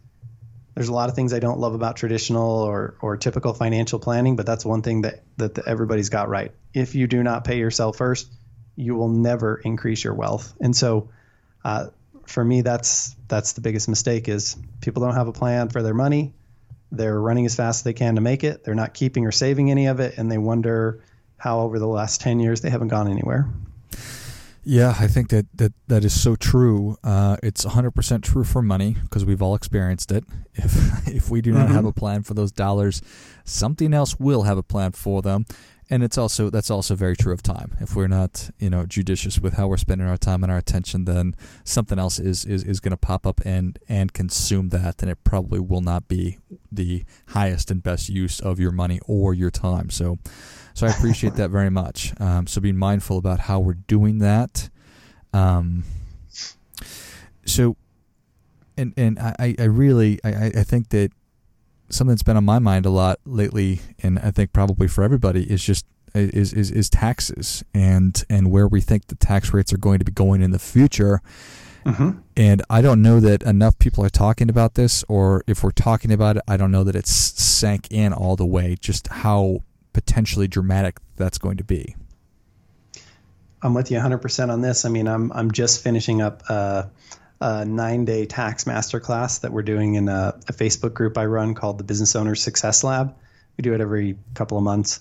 There's 0.75 0.89
a 0.89 0.93
lot 0.93 1.09
of 1.09 1.15
things 1.15 1.33
I 1.33 1.39
don't 1.39 1.61
love 1.61 1.75
about 1.75 1.95
traditional 1.95 2.63
or, 2.63 2.97
or 3.01 3.17
typical 3.17 3.55
financial 3.55 4.01
planning, 4.01 4.35
but 4.35 4.45
that's 4.45 4.65
one 4.65 4.83
thing 4.83 5.03
that, 5.03 5.23
that 5.37 5.57
everybody's 5.69 6.09
got 6.09 6.29
right. 6.29 6.51
If 6.73 6.97
you 6.97 7.07
do 7.07 7.23
not 7.23 7.45
pay 7.45 7.59
yourself 7.59 7.97
first, 7.97 8.29
you 8.77 8.95
will 8.95 9.09
never 9.09 9.57
increase 9.57 10.03
your 10.05 10.15
wealth. 10.15 10.55
And 10.61 10.75
so, 10.75 11.11
uh, 11.65 11.89
for 12.27 12.45
me, 12.45 12.63
that's 12.63 13.15
that's 13.29 13.53
the 13.53 13.61
biggest 13.61 13.89
mistake 13.89 14.29
is 14.29 14.57
people 14.81 15.03
don't 15.03 15.15
have 15.15 15.29
a 15.29 15.33
plan 15.33 15.69
for 15.69 15.83
their 15.83 15.95
money. 15.95 16.33
They're 16.91 17.21
running 17.21 17.45
as 17.47 17.55
fast 17.55 17.81
as 17.81 17.83
they 17.85 17.93
can 17.93 18.15
to 18.15 18.21
make 18.21 18.45
it. 18.45 18.65
They're 18.65 18.75
not 18.75 18.95
keeping 18.95 19.27
or 19.27 19.33
saving 19.33 19.71
any 19.71 19.87
of 19.87 20.01
it, 20.01 20.17
and 20.17 20.31
they 20.31 20.39
wonder 20.39 21.03
how 21.37 21.61
over 21.61 21.79
the 21.79 21.87
last 21.87 22.21
ten 22.21 22.41
years 22.41 22.61
they 22.61 22.71
haven't 22.71 22.89
gone 22.89 23.09
anywhere. 23.09 23.49
Yeah, 24.67 24.95
I 24.99 25.09
think 25.09 25.29
that 25.29 25.47
that, 25.55 25.73
that 25.89 26.05
is 26.05 26.19
so 26.19 26.37
true. 26.37 26.97
Uh, 27.05 27.37
it's 27.43 27.67
100% 27.67 28.23
true 28.23 28.45
for 28.45 28.63
money 28.63 28.97
because 29.03 29.25
we've 29.25 29.43
all 29.43 29.55
experienced 29.55 30.11
it. 30.11 30.25
If 30.57 31.09
if 31.09 31.31
we 31.31 31.41
do 31.41 31.51
not 31.51 31.67
mm-hmm. 31.67 31.75
have 31.75 31.85
a 31.85 31.93
plan 31.93 32.23
for 32.23 32.35
those 32.35 32.53
dollars, 32.53 33.03
something 33.45 33.93
else 33.93 34.21
will 34.21 34.45
have 34.45 34.57
a 34.57 34.63
plan 34.63 34.93
for 34.93 35.21
them. 35.21 35.47
And 35.95 36.03
it's 36.03 36.19
also 36.19 36.51
that's 36.51 36.73
also 36.73 36.97
very 36.97 37.15
true 37.15 37.33
of 37.33 37.41
time. 37.41 37.77
If 37.79 37.95
we're 37.95 38.09
not 38.09 38.51
you 38.59 38.69
know 38.69 38.85
judicious 38.85 39.39
with 39.39 39.55
how 39.55 39.69
we're 39.69 39.77
spending 39.77 40.09
our 40.09 40.17
time 40.17 40.43
and 40.43 40.51
our 40.51 40.59
attention, 40.59 41.05
then 41.05 41.37
something 41.63 42.01
else 42.01 42.19
is 42.19 42.45
is, 42.45 42.65
is 42.65 42.81
going 42.81 42.91
to 42.91 42.97
pop 42.97 43.25
up 43.25 43.41
and 43.45 43.79
and 43.89 44.13
consume 44.13 44.71
that, 44.71 45.03
and 45.03 45.11
it 45.11 45.23
probably 45.23 45.61
will 45.61 45.83
not 45.83 46.09
be 46.09 46.39
the 46.73 47.05
highest 47.29 47.71
and 47.71 47.81
best 47.81 48.09
use 48.09 48.41
of 48.41 48.59
your 48.59 48.73
money 48.73 48.99
or 49.07 49.35
your 49.35 49.53
time. 49.53 49.89
So, 49.89 50.19
so 50.75 50.89
I 50.89 50.91
appreciate 50.91 51.37
that 51.37 51.51
very 51.51 51.71
much. 51.71 52.13
Um, 52.21 52.49
so 52.49 52.61
being 52.61 52.77
mindful 52.77 53.17
about 53.17 53.39
how 53.39 53.61
we're 53.61 53.75
doing 53.75 54.19
that. 54.19 54.71
Um, 55.33 55.85
so, 57.47 57.77
and 58.77 58.95
and 58.97 59.17
I 59.21 59.55
I 59.61 59.65
really 59.67 60.19
I 60.25 60.47
I 60.57 60.65
think 60.65 60.89
that 60.89 61.13
something 61.91 62.13
that's 62.13 62.23
been 62.23 62.37
on 62.37 62.45
my 62.45 62.59
mind 62.59 62.87
a 62.87 62.91
lot 62.91 63.19
lately, 63.25 63.81
and 64.03 64.19
I 64.19 64.31
think 64.31 64.53
probably 64.53 64.89
for 64.89 65.03
everybody, 65.05 65.51
is 65.51 65.63
just 65.63 65.87
is 66.15 66.53
is, 66.53 66.71
is 66.71 66.89
taxes 66.89 67.65
and 67.75 68.25
and 68.31 68.51
where 68.51 68.69
we 68.69 68.81
think 68.81 69.09
the 69.09 69.17
tax 69.17 69.53
rates 69.53 69.73
are 69.73 69.79
going 69.79 69.99
to 69.99 70.05
be 70.05 70.13
going 70.13 70.43
in 70.43 70.51
the 70.51 70.59
future. 70.59 71.21
Mm-hmm. 71.85 72.19
And 72.37 72.63
I 72.71 72.81
don't 72.81 73.03
know 73.03 73.21
that 73.21 73.43
enough 73.43 73.79
people 73.79 74.05
are 74.05 74.11
talking 74.11 74.49
about 74.49 74.75
this, 74.75 75.05
or 75.09 75.45
if 75.47 75.63
we're 75.63 75.71
talking 75.71 76.13
about 76.13 76.37
it, 76.39 76.43
I 76.49 76.57
don't 76.57 76.71
know 76.71 76.85
that 76.85 76.97
it's 76.97 77.13
sank 77.13 77.89
in 77.91 78.13
all 78.13 78.37
the 78.37 78.47
way. 78.47 78.77
Just 78.81 79.09
how 79.09 79.61
potentially 79.93 80.49
dramatic 80.49 80.99
that's 81.17 81.37
going 81.37 81.59
to 81.59 81.65
be. 81.65 81.95
I'm 83.63 83.75
with 83.75 83.91
you 83.91 83.99
100% 83.99 84.51
on 84.51 84.61
this. 84.61 84.85
I 84.85 84.89
mean, 84.89 85.09
I'm 85.09 85.33
I'm 85.33 85.51
just 85.51 85.83
finishing 85.83 86.23
up. 86.23 86.43
Uh, 86.49 86.85
a 87.41 87.65
nine 87.65 88.05
day 88.05 88.27
tax 88.27 88.65
masterclass 88.65 89.41
that 89.41 89.53
we're 89.53 89.63
doing 89.63 89.95
in 89.95 90.09
a, 90.09 90.39
a, 90.49 90.53
Facebook 90.53 90.95
group 90.95 91.19
I 91.19 91.27
run 91.27 91.55
called 91.55 91.79
the 91.79 91.85
Business 91.85 92.17
Owner 92.17 92.35
Success 92.35 92.85
Lab. 92.85 93.15
We 93.57 93.63
do 93.63 93.75
it 93.75 93.81
every 93.81 94.19
couple 94.35 94.57
of 94.57 94.65
months. 94.65 95.01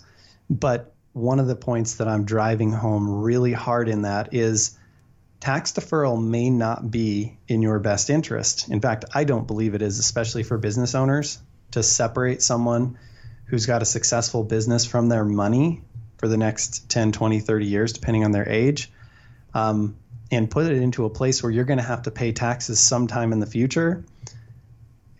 But 0.49 0.93
one 1.13 1.39
of 1.39 1.47
the 1.47 1.55
points 1.55 1.95
that 1.95 2.07
I'm 2.07 2.25
driving 2.25 2.71
home 2.71 3.21
really 3.21 3.53
hard 3.53 3.87
in 3.87 4.01
that 4.01 4.33
is 4.33 4.77
tax 5.39 5.73
deferral 5.73 6.21
may 6.21 6.49
not 6.49 6.89
be 6.89 7.37
in 7.47 7.61
your 7.61 7.79
best 7.79 8.09
interest. 8.09 8.69
In 8.69 8.81
fact, 8.81 9.05
I 9.13 9.23
don't 9.23 9.45
believe 9.45 9.75
it 9.75 9.81
is, 9.81 9.99
especially 9.99 10.43
for 10.43 10.57
business 10.57 10.95
owners, 10.95 11.39
to 11.71 11.83
separate 11.83 12.41
someone 12.41 12.97
who's 13.45 13.65
got 13.65 13.81
a 13.81 13.85
successful 13.85 14.43
business 14.43 14.85
from 14.85 15.09
their 15.09 15.25
money 15.25 15.81
for 16.17 16.27
the 16.27 16.37
next 16.37 16.89
10, 16.89 17.11
20, 17.11 17.41
30 17.41 17.65
years, 17.65 17.93
depending 17.93 18.23
on 18.23 18.31
their 18.31 18.47
age. 18.47 18.91
Um, 19.53 19.97
and 20.31 20.49
put 20.49 20.65
it 20.65 20.81
into 20.81 21.05
a 21.05 21.09
place 21.09 21.43
where 21.43 21.51
you're 21.51 21.65
going 21.65 21.79
to 21.79 21.83
have 21.83 22.03
to 22.03 22.11
pay 22.11 22.31
taxes 22.31 22.79
sometime 22.79 23.33
in 23.33 23.39
the 23.39 23.45
future, 23.45 24.03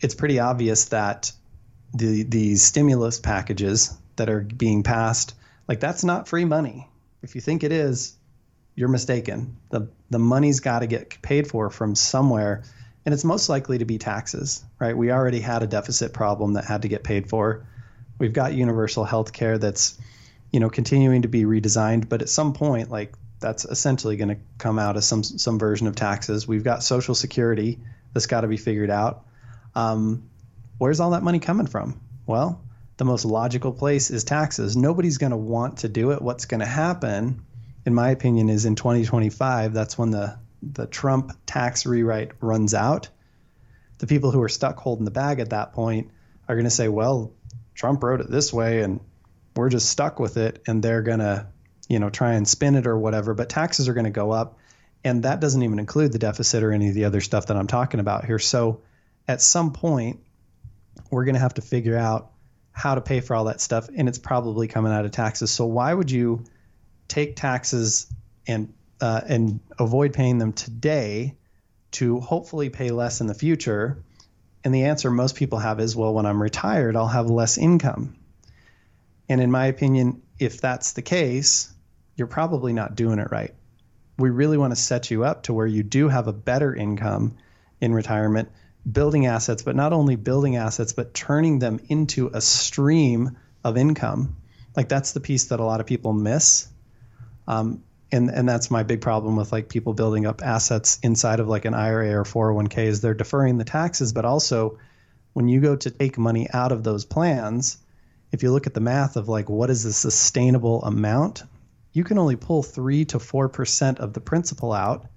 it's 0.02 0.16
pretty 0.16 0.40
obvious 0.40 0.86
that 0.86 1.32
the 1.94 2.24
these 2.24 2.64
stimulus 2.64 3.20
packages 3.20 3.96
that 4.16 4.30
are 4.30 4.42
being 4.42 4.84
passed, 4.84 5.36
like 5.68 5.80
that's 5.80 6.04
not 6.04 6.28
free 6.28 6.46
money. 6.46 6.90
If 7.22 7.36
you 7.36 7.42
think 7.42 7.64
it 7.64 7.72
is, 7.72 8.18
you're 8.76 8.90
mistaken. 8.90 9.58
The 9.70 9.90
the 10.10 10.20
money's 10.20 10.60
got 10.60 10.80
to 10.80 10.88
get 10.88 11.22
paid 11.22 11.48
for 11.48 11.70
from 11.70 11.96
somewhere, 11.96 12.64
and 13.06 13.14
it's 13.14 13.24
most 13.24 13.50
likely 13.50 13.78
to 13.80 13.86
be 13.86 13.98
taxes, 13.98 14.64
right? 14.80 14.98
We 14.98 15.12
already 15.12 15.40
had 15.40 15.64
a 15.64 15.68
deficit 15.68 16.14
problem 16.14 16.54
that 16.54 16.66
had 16.66 16.82
to 16.84 16.88
get 16.88 17.04
paid 17.04 17.30
for. 17.30 17.66
We've 18.20 18.34
got 18.34 18.54
universal 18.54 19.04
health 19.04 19.34
care 19.34 19.58
that's, 19.58 19.98
you 20.52 20.60
know, 20.60 20.70
continuing 20.70 21.24
to 21.24 21.28
be 21.28 21.44
redesigned, 21.44 22.10
but 22.10 22.22
at 22.22 22.30
some 22.30 22.54
point, 22.54 22.90
like 22.90 23.14
that's 23.44 23.66
essentially 23.66 24.16
going 24.16 24.30
to 24.30 24.38
come 24.58 24.80
out 24.80 24.98
as 24.98 25.06
some 25.06 25.22
some 25.22 25.60
version 25.60 25.86
of 25.86 25.96
taxes. 25.96 26.48
We've 26.48 26.64
got 26.64 26.82
Social 26.82 27.14
Security 27.14 27.78
that's 28.14 28.26
got 28.26 28.42
to 28.42 28.48
be 28.48 28.58
figured 28.58 28.90
out. 28.90 29.26
Um, 29.76 30.30
where's 30.78 31.00
all 31.00 31.12
that 31.12 31.24
money 31.24 31.40
coming 31.40 31.68
from? 31.68 32.00
Well, 32.26 32.64
the 32.98 33.06
most 33.06 33.26
logical 33.26 33.74
place 33.74 34.10
is 34.12 34.24
taxes. 34.24 34.78
Nobody's 34.78 35.18
going 35.18 35.32
to 35.32 35.38
want 35.38 35.80
to 35.80 35.90
do 35.90 36.12
it. 36.12 36.22
What's 36.22 36.46
going 36.46 36.62
to 36.62 36.66
happen, 36.66 37.46
in 37.86 37.94
my 37.94 38.12
opinion, 38.12 38.50
is 38.50 38.66
in 38.66 38.76
2025. 38.76 39.74
That's 39.74 39.98
when 39.98 40.12
the 40.12 40.40
the 40.64 40.88
Trump 40.88 41.34
tax 41.46 41.86
rewrite 41.86 42.32
runs 42.40 42.74
out. 42.74 43.10
The 43.98 44.08
people 44.08 44.32
who 44.32 44.42
are 44.42 44.50
stuck 44.50 44.78
holding 44.78 45.06
the 45.06 45.12
bag 45.12 45.40
at 45.40 45.50
that 45.50 45.74
point 45.74 46.12
are 46.48 46.56
going 46.56 46.64
to 46.64 46.72
say, 46.72 46.88
"Well, 46.88 47.34
Trump 47.76 48.02
wrote 48.02 48.22
it 48.22 48.32
this 48.32 48.54
way, 48.54 48.82
and 48.82 49.02
we're 49.56 49.70
just 49.70 49.90
stuck 49.90 50.18
with 50.20 50.38
it," 50.38 50.64
and 50.66 50.82
they're 50.82 51.02
going 51.02 51.20
to 51.20 51.48
you 51.88 52.00
know 52.00 52.10
try 52.10 52.34
and 52.34 52.48
spin 52.48 52.76
it 52.76 52.88
or 52.88 52.98
whatever 52.98 53.34
but 53.34 53.50
taxes 53.50 53.88
are 53.88 53.94
going 53.94 54.06
to 54.06 54.12
go 54.12 54.32
up 54.32 54.58
and 55.04 55.24
that 55.24 55.40
doesn't 55.40 55.62
even 55.62 55.80
include 55.80 56.12
the 56.12 56.20
deficit 56.20 56.64
or 56.64 56.72
any 56.72 56.88
of 56.88 56.96
the 56.96 57.06
other 57.06 57.22
stuff 57.22 57.48
that 57.48 57.58
I'm 57.58 57.68
talking 57.68 58.00
about 58.00 58.26
here. 58.26 58.40
So 58.40 58.82
at 59.28 59.42
some 59.42 59.74
point 59.74 60.22
we're 61.10 61.26
going 61.26 61.36
to 61.36 61.42
have 61.42 61.56
to 61.56 61.62
figure 61.62 61.98
out 61.98 62.32
how 62.72 62.96
to 62.96 63.02
pay 63.02 63.20
for 63.20 63.36
all 63.36 63.46
that 63.46 63.62
stuff 63.62 63.90
and 63.96 64.08
it's 64.08 64.18
probably 64.18 64.68
coming 64.68 64.92
out 64.92 65.06
of 65.06 65.12
taxes. 65.12 65.52
So 65.52 65.66
why 65.66 65.94
would 65.94 66.10
you 66.10 66.46
take 67.08 67.36
taxes 67.36 68.08
and 68.48 68.74
uh, 69.02 69.22
and 69.28 69.60
avoid 69.78 70.14
paying 70.14 70.38
them 70.38 70.54
today 70.54 71.36
to 71.92 72.20
hopefully 72.22 72.70
pay 72.70 72.92
less 72.92 73.20
in 73.22 73.28
the 73.28 73.34
future? 73.34 74.02
And 74.64 74.74
the 74.74 74.86
answer 74.86 75.12
most 75.12 75.36
people 75.36 75.60
have 75.60 75.82
is 75.82 75.94
well 75.94 76.14
when 76.14 76.26
i'm 76.26 76.42
retired 76.42 76.96
i'll 76.96 77.08
have 77.08 77.30
less 77.30 77.58
income. 77.58 78.16
And 79.28 79.42
in 79.42 79.52
my 79.52 79.66
opinion 79.66 80.22
if 80.40 80.62
that's 80.62 80.94
the 80.94 81.02
case 81.02 81.73
you're 82.16 82.28
probably 82.28 82.74
not 82.74 82.96
doing 82.96 83.20
it 83.20 83.30
right. 83.32 83.54
We 84.18 84.30
really 84.30 84.58
want 84.58 84.72
to 84.72 84.76
set 84.76 85.10
you 85.10 85.24
up 85.24 85.44
to 85.44 85.54
where 85.54 85.66
you 85.66 85.84
do 85.84 86.08
have 86.08 86.28
a 86.28 86.34
better 86.34 86.74
income 86.74 87.36
in 87.82 87.94
retirement, 87.94 88.50
building 88.90 89.26
assets, 89.26 89.64
but 89.64 89.76
not 89.76 89.94
only 89.94 90.16
building 90.16 90.56
assets, 90.56 90.94
but 90.94 91.14
turning 91.14 91.60
them 91.60 91.80
into 91.90 92.30
a 92.34 92.42
stream 92.42 93.38
of 93.64 93.78
income. 93.78 94.38
Like 94.76 94.90
that's 94.90 95.14
the 95.14 95.20
piece 95.20 95.46
that 95.46 95.60
a 95.60 95.64
lot 95.64 95.80
of 95.80 95.86
people 95.86 96.14
miss. 96.14 96.68
Um, 97.48 97.84
and, 98.12 98.30
and 98.30 98.48
that's 98.48 98.70
my 98.70 98.84
big 98.84 99.02
problem 99.02 99.36
with 99.36 99.52
like 99.52 99.70
people 99.70 99.94
building 99.94 100.28
up 100.28 100.44
assets 100.44 101.00
inside 101.02 101.40
of 101.40 101.48
like 101.48 101.66
an 101.66 101.74
IRA 101.74 102.12
or 102.20 102.24
401k 102.24 102.86
is 102.86 103.02
they're 103.02 103.16
deferring 103.16 103.58
the 103.58 103.64
taxes, 103.64 104.14
but 104.14 104.24
also 104.24 104.78
when 105.34 105.48
you 105.48 105.60
go 105.60 105.76
to 105.76 105.90
take 105.90 106.18
money 106.18 106.48
out 106.54 106.72
of 106.72 106.84
those 106.84 107.06
plans, 107.06 107.78
if 108.32 108.44
you 108.44 108.52
look 108.52 108.68
at 108.68 108.76
the 108.76 108.82
math 108.82 109.16
of 109.16 109.28
like 109.28 109.50
what 109.50 109.72
is 109.72 109.84
the 109.84 109.94
sustainable 109.94 110.84
amount 110.84 111.44
you 111.94 112.04
can 112.04 112.18
only 112.18 112.36
pull 112.36 112.64
3 112.64 113.06
to 113.06 113.20
4% 113.20 114.00
of 114.00 114.14
the 114.14 114.20
principal 114.20 114.74
out 114.74 115.08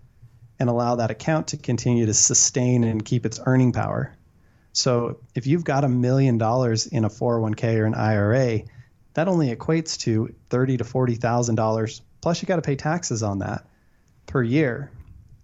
and 0.58 0.68
allow 0.68 0.96
that 0.96 1.10
account 1.10 1.48
to 1.48 1.56
continue 1.56 2.06
to 2.06 2.14
sustain 2.14 2.84
and 2.84 3.04
keep 3.04 3.26
its 3.26 3.40
earning 3.44 3.72
power. 3.72 4.14
So 4.72 5.20
if 5.34 5.46
you've 5.46 5.64
got 5.64 5.84
a 5.84 5.88
million 5.88 6.36
dollars 6.38 6.86
in 6.86 7.04
a 7.04 7.08
401k 7.08 7.78
or 7.78 7.86
an 7.86 7.94
IRA, 7.94 8.60
that 9.14 9.28
only 9.28 9.54
equates 9.54 9.98
to 10.00 10.34
thirty 10.50 10.76
to 10.76 10.84
forty 10.84 11.14
thousand 11.14 11.54
dollars. 11.54 12.02
Plus, 12.20 12.42
you 12.42 12.46
got 12.46 12.56
to 12.56 12.62
pay 12.62 12.76
taxes 12.76 13.22
on 13.22 13.38
that 13.38 13.66
per 14.26 14.42
year. 14.42 14.90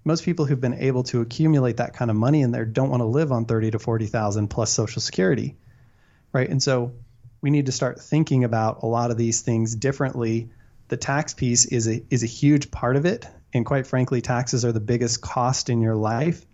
Most 0.05 0.25
people 0.25 0.45
who've 0.45 0.61
been 0.61 0.75
able 0.75 1.05
to 1.05 1.23
accumulate 1.23 1.79
that 1.79 1.95
kind 1.95 2.11
of 2.11 2.17
money 2.17 2.43
in 2.43 2.51
there 2.51 2.67
don't 2.67 2.91
want 2.91 3.01
to 3.01 3.07
live 3.07 3.33
on 3.33 3.47
thirty 3.47 3.71
to 3.71 3.79
forty 3.79 4.07
thousand 4.07 4.49
plus 4.49 4.71
Social 4.71 5.01
Security, 5.01 5.57
right? 6.35 6.51
And 6.51 6.63
so 6.63 6.93
we 7.41 7.49
need 7.49 7.67
to 7.67 7.73
start 7.73 7.99
thinking 7.99 8.45
about 8.45 8.83
a 8.83 8.87
lot 8.87 9.11
of 9.11 9.17
these 9.17 9.41
things 9.41 9.75
differently 9.75 10.51
the 10.93 10.99
tax 10.99 11.33
piece 11.33 11.65
is 11.65 11.89
a 11.89 12.03
is 12.11 12.23
a 12.23 12.27
huge 12.27 12.71
part 12.71 12.97
of 12.97 13.07
it, 13.07 13.27
and 13.55 13.65
quite 13.65 13.87
frankly, 13.87 14.21
taxes 14.21 14.63
are 14.63 14.73
the 14.73 14.79
biggest 14.79 15.23
cost 15.23 15.71
in 15.71 15.81
your 15.81 15.97
life. 15.97 16.45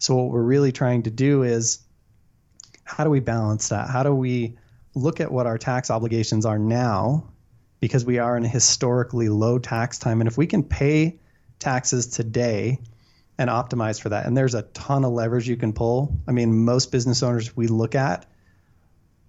So 0.00 0.16
what 0.16 0.30
we're 0.30 0.42
really 0.42 0.72
trying 0.72 1.04
to 1.04 1.12
do 1.12 1.44
is 1.44 1.78
how 2.82 3.04
do 3.04 3.10
we 3.10 3.20
balance 3.20 3.68
that? 3.68 3.88
How 3.88 4.02
do 4.02 4.12
we 4.12 4.58
look 4.96 5.20
at 5.20 5.30
what 5.30 5.46
our 5.46 5.58
tax 5.58 5.92
obligations 5.92 6.44
are 6.44 6.58
now 6.58 7.30
because 7.78 8.04
we 8.04 8.18
are 8.18 8.36
in 8.36 8.44
a 8.44 8.48
historically 8.48 9.28
low 9.28 9.60
tax 9.60 9.96
time 10.00 10.20
and 10.20 10.26
if 10.26 10.36
we 10.36 10.48
can 10.48 10.64
pay 10.64 11.20
taxes 11.60 12.08
today 12.08 12.80
and 13.38 13.48
optimize 13.48 14.00
for 14.00 14.08
that 14.08 14.26
and 14.26 14.36
there's 14.36 14.56
a 14.56 14.62
ton 14.62 15.04
of 15.04 15.12
levers 15.12 15.46
you 15.46 15.56
can 15.56 15.72
pull. 15.72 16.20
I 16.26 16.32
mean, 16.32 16.64
most 16.64 16.90
business 16.90 17.22
owners 17.22 17.56
we 17.56 17.68
look 17.68 17.94
at 17.94 18.26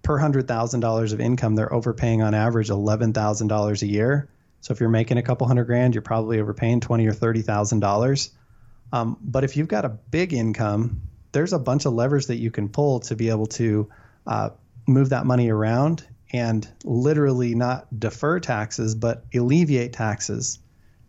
per 0.02 0.18
$100,000 0.18 1.12
of 1.12 1.20
income, 1.20 1.54
they're 1.54 1.72
overpaying 1.72 2.22
on 2.22 2.34
average 2.34 2.68
$11,000 2.68 3.82
a 3.82 3.86
year. 3.86 4.28
So 4.66 4.72
if 4.72 4.80
you're 4.80 4.88
making 4.88 5.16
a 5.16 5.22
couple 5.22 5.46
hundred 5.46 5.66
grand, 5.66 5.94
you're 5.94 6.02
probably 6.02 6.40
overpaying 6.40 6.80
twenty 6.80 7.06
or 7.06 7.12
thirty 7.12 7.40
thousand 7.40 7.76
um, 7.76 7.80
dollars. 7.88 8.30
But 8.90 9.44
if 9.44 9.56
you've 9.56 9.68
got 9.68 9.84
a 9.84 9.88
big 9.88 10.32
income, 10.32 11.02
there's 11.30 11.52
a 11.52 11.58
bunch 11.60 11.86
of 11.86 11.92
levers 11.92 12.26
that 12.26 12.38
you 12.38 12.50
can 12.50 12.68
pull 12.68 12.98
to 12.98 13.14
be 13.14 13.30
able 13.30 13.46
to 13.46 13.88
uh, 14.26 14.50
move 14.84 15.10
that 15.10 15.24
money 15.24 15.50
around 15.50 16.04
and 16.32 16.66
literally 16.82 17.54
not 17.54 17.86
defer 17.96 18.40
taxes, 18.40 18.96
but 18.96 19.22
alleviate 19.32 19.92
taxes, 19.92 20.58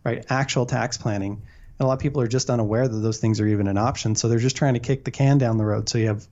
right? 0.03 0.23
Actual 0.29 0.67
tax 0.67 0.99
planning. 0.99 1.31
And 1.31 1.83
a 1.83 1.87
lot 1.87 1.93
of 1.93 1.99
people 1.99 2.21
are 2.21 2.27
just 2.27 2.51
unaware 2.51 2.87
that 2.87 2.95
those 2.95 3.17
things 3.17 3.41
are 3.41 3.47
even 3.47 3.67
an 3.67 3.79
option. 3.79 4.13
So 4.13 4.27
they're 4.27 4.37
just 4.37 4.55
trying 4.55 4.75
to 4.75 4.79
kick 4.79 5.03
the 5.03 5.09
can 5.09 5.39
down 5.39 5.57
the 5.57 5.65
road. 5.65 5.89
So 5.89 5.97
you 5.97 6.09
have 6.09 6.27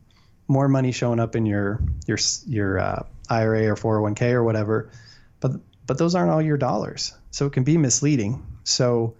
more 0.48 0.68
money 0.68 0.92
showing 0.92 1.20
up 1.20 1.36
in 1.36 1.48
your 1.48 1.82
your 2.06 2.20
your 2.46 2.78
uh, 2.78 3.04
IRA 3.28 3.66
or 3.66 3.76
401k 3.76 4.34
or 4.34 4.44
whatever, 4.44 4.92
but 5.40 5.54
but 5.88 5.98
those 5.98 6.16
aren't 6.16 6.32
all 6.32 6.42
your 6.42 6.58
dollars. 6.58 7.14
So 7.32 7.46
it 7.46 7.54
can 7.54 7.64
be 7.64 7.78
misleading. 7.78 8.46
So 8.64 9.16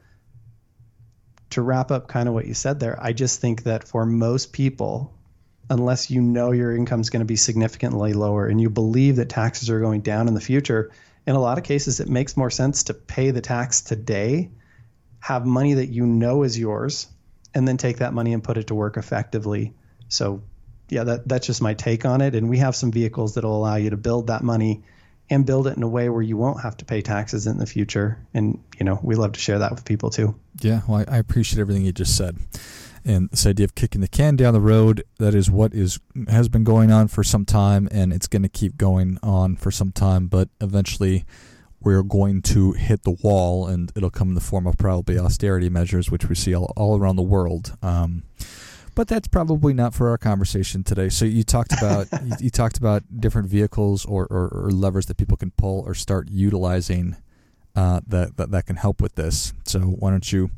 to 1.52 1.62
wrap 1.62 1.92
up 1.92 2.08
kind 2.08 2.28
of 2.28 2.34
what 2.34 2.48
you 2.48 2.54
said 2.54 2.80
there, 2.80 2.98
I 3.02 3.14
just 3.14 3.42
think 3.42 3.64
that 3.64 3.88
for 3.88 4.06
most 4.06 4.52
people, 4.54 5.14
unless 5.70 6.12
you 6.12 6.22
know 6.22 6.52
your 6.52 6.76
income 6.76 7.02
is 7.02 7.10
going 7.10 7.22
to 7.22 7.26
be 7.26 7.36
significantly 7.36 8.14
lower 8.14 8.48
and 8.48 8.60
you 8.60 8.70
believe 8.70 9.18
that 9.18 9.30
taxes 9.30 9.70
are 9.70 9.80
going 9.80 10.02
down 10.02 10.28
in 10.28 10.34
the 10.34 10.42
future, 10.42 10.92
in 11.26 11.36
a 11.36 11.40
lot 11.40 11.58
of 11.58 11.64
cases, 11.64 12.00
it 12.00 12.10
makes 12.10 12.38
more 12.38 12.50
sense 12.50 12.84
to 12.84 12.94
pay 12.94 13.32
the 13.32 13.42
tax 13.42 13.82
today, 13.82 14.52
have 15.20 15.46
money 15.46 15.76
that 15.76 15.88
you 15.88 16.06
know 16.06 16.44
is 16.44 16.58
yours, 16.58 17.08
and 17.54 17.68
then 17.68 17.78
take 17.78 17.98
that 17.98 18.14
money 18.14 18.34
and 18.34 18.44
put 18.44 18.58
it 18.58 18.68
to 18.68 18.76
work 18.76 18.98
effectively. 18.98 19.74
So, 20.08 20.44
yeah, 20.90 21.04
that, 21.06 21.28
that's 21.28 21.48
just 21.48 21.62
my 21.62 21.74
take 21.74 22.06
on 22.06 22.22
it. 22.22 22.36
And 22.36 22.50
we 22.50 22.60
have 22.60 22.76
some 22.76 22.92
vehicles 22.92 23.36
that 23.36 23.44
will 23.44 23.58
allow 23.58 23.76
you 23.76 23.90
to 23.90 23.98
build 23.98 24.28
that 24.28 24.44
money 24.44 24.84
and 25.30 25.46
build 25.46 25.68
it 25.68 25.76
in 25.76 25.84
a 25.84 25.88
way 25.88 26.10
where 26.10 26.22
you 26.22 26.38
won't 26.38 26.62
have 26.62 26.78
to 26.78 26.86
pay 26.86 27.02
taxes 27.02 27.48
in 27.48 27.58
the 27.58 27.66
future. 27.66 28.20
And, 28.34 28.62
you 28.78 28.86
know, 28.86 29.00
we 29.02 29.16
love 29.16 29.34
to 29.34 29.40
share 29.40 29.60
that 29.60 29.72
with 29.72 29.86
people 29.86 30.10
too. 30.10 30.36
Yeah, 30.62 30.82
well, 30.88 31.06
I, 31.08 31.16
I 31.16 31.18
appreciate 31.18 31.60
everything 31.60 31.84
you 31.84 31.92
just 31.92 32.16
said. 32.16 32.38
And 33.04 33.30
this 33.30 33.46
idea 33.46 33.66
of 33.66 33.76
kicking 33.76 34.02
the 34.02 34.08
can 34.08 34.36
down 34.36 34.54
the 34.54 34.62
road, 34.62 35.04
that 35.20 35.36
is 35.36 35.50
what 35.50 35.74
is 35.74 36.00
has 36.28 36.50
been 36.50 36.64
going 36.64 36.92
on 36.92 37.08
for 37.08 37.24
some 37.24 37.46
time 37.46 37.88
and 37.92 38.12
it's 38.12 38.28
going 38.28 38.42
to 38.42 38.50
keep 38.50 38.78
going 38.78 39.20
on 39.22 39.56
for 39.56 39.70
some 39.70 39.92
time, 39.92 40.28
but 40.28 40.50
eventually 40.60 41.24
we're 41.80 42.02
going 42.02 42.42
to 42.42 42.72
hit 42.72 43.04
the 43.04 43.16
wall 43.22 43.68
and 43.68 43.92
it'll 43.96 44.10
come 44.10 44.30
in 44.30 44.36
the 44.36 44.42
form 44.42 44.66
of 44.66 44.76
probably 44.76 45.20
austerity 45.20 45.70
measures, 45.70 46.10
which 46.10 46.28
we 46.28 46.34
see 46.34 46.56
all, 46.56 46.74
all 46.76 46.98
around 46.98 47.16
the 47.16 47.22
world. 47.22 47.78
Um, 47.84 48.24
but 48.96 49.10
that's 49.10 49.28
probably 49.28 49.74
not 49.74 49.94
for 49.94 50.10
our 50.10 50.18
conversation 50.18 50.84
today. 50.84 51.10
So 51.10 51.26
you 51.26 51.44
talked 51.44 51.74
about 51.74 52.08
you, 52.26 52.36
you, 52.40 52.50
talked 52.50 52.78
about 52.78 53.04
different 53.20 53.50
vehicles 53.50 54.06
or, 54.06 54.26
or, 54.30 54.48
or, 54.48 54.72
levers 54.72 55.06
that 55.08 55.18
people 55.18 55.38
can 55.38 55.52
pull 55.52 55.84
or 55.86 55.94
start 55.94 56.30
utilizing 56.30 57.18
uh, 57.76 58.00
that, 58.08 58.38
that 58.38 58.52
that 58.52 58.66
can 58.66 58.78
help 58.78 59.02
with 59.02 59.16
this. 59.16 59.54
So 59.66 59.82
why 59.82 60.12
don't 60.12 60.32
you 60.32 60.50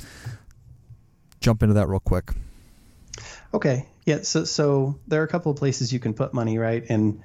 jump 1.42 1.64
into 1.64 1.74
that 1.74 1.88
real 1.88 2.00
quick? 2.00 2.32
Okay. 3.54 3.88
Yeah. 4.06 4.22
So 4.22 4.46
so 4.46 5.00
there 5.08 5.22
are 5.22 5.26
a 5.26 5.28
couple 5.28 5.52
of 5.52 5.58
places 5.58 5.92
you 5.92 6.00
can 6.00 6.14
put 6.14 6.34
money, 6.34 6.60
right? 6.60 6.86
And 6.88 7.22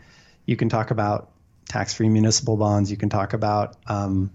you 0.46 0.56
can 0.56 0.70
talk 0.70 0.90
about 0.90 1.30
tax-free 1.68 2.08
municipal 2.08 2.56
bonds. 2.56 2.90
You 2.90 2.96
can 2.96 3.10
talk 3.10 3.34
about 3.34 3.76
um, 3.86 4.30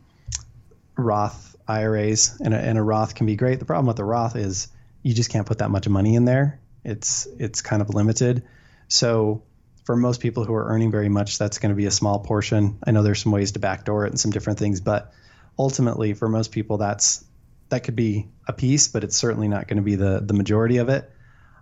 Roth 0.95 1.55
IRAs, 1.67 2.39
and 2.39 2.53
a, 2.53 2.57
and 2.57 2.77
a 2.77 2.83
Roth 2.83 3.15
can 3.15 3.25
be 3.25 3.35
great. 3.35 3.59
The 3.59 3.65
problem 3.65 3.87
with 3.87 3.97
the 3.97 4.05
Roth 4.05 4.35
is 4.35 4.69
you 5.03 5.13
just 5.13 5.29
can't 5.29 5.45
put 5.45 5.57
that 5.57 5.69
much 5.69 5.89
money 5.89 6.15
in 6.15 6.25
there 6.25 6.59
it's 6.87 7.27
it's 7.37 7.61
kind 7.61 7.81
of 7.81 7.93
limited. 7.93 8.43
So 8.87 9.43
for 9.83 9.95
most 9.95 10.21
people 10.21 10.45
who 10.45 10.53
are 10.53 10.65
earning 10.65 10.89
very 10.89 11.09
much, 11.09 11.37
that's 11.37 11.59
going 11.59 11.69
to 11.69 11.75
be 11.75 11.85
a 11.85 11.91
small 11.91 12.19
portion. 12.19 12.79
I 12.85 12.91
know 12.91 13.03
there's 13.03 13.21
some 13.21 13.31
ways 13.31 13.51
to 13.51 13.59
backdoor 13.59 14.05
it 14.05 14.09
and 14.09 14.19
some 14.19 14.31
different 14.31 14.57
things, 14.57 14.81
but 14.81 15.13
ultimately 15.59 16.13
for 16.13 16.29
most 16.29 16.51
people 16.51 16.77
that's 16.77 17.23
that 17.69 17.83
could 17.83 17.97
be 17.97 18.29
a 18.47 18.53
piece, 18.53 18.87
but 18.87 19.03
it's 19.03 19.17
certainly 19.17 19.49
not 19.49 19.67
going 19.67 19.77
to 19.77 19.83
be 19.83 19.95
the 19.95 20.21
the 20.25 20.33
majority 20.33 20.77
of 20.77 20.89
it. 20.89 21.11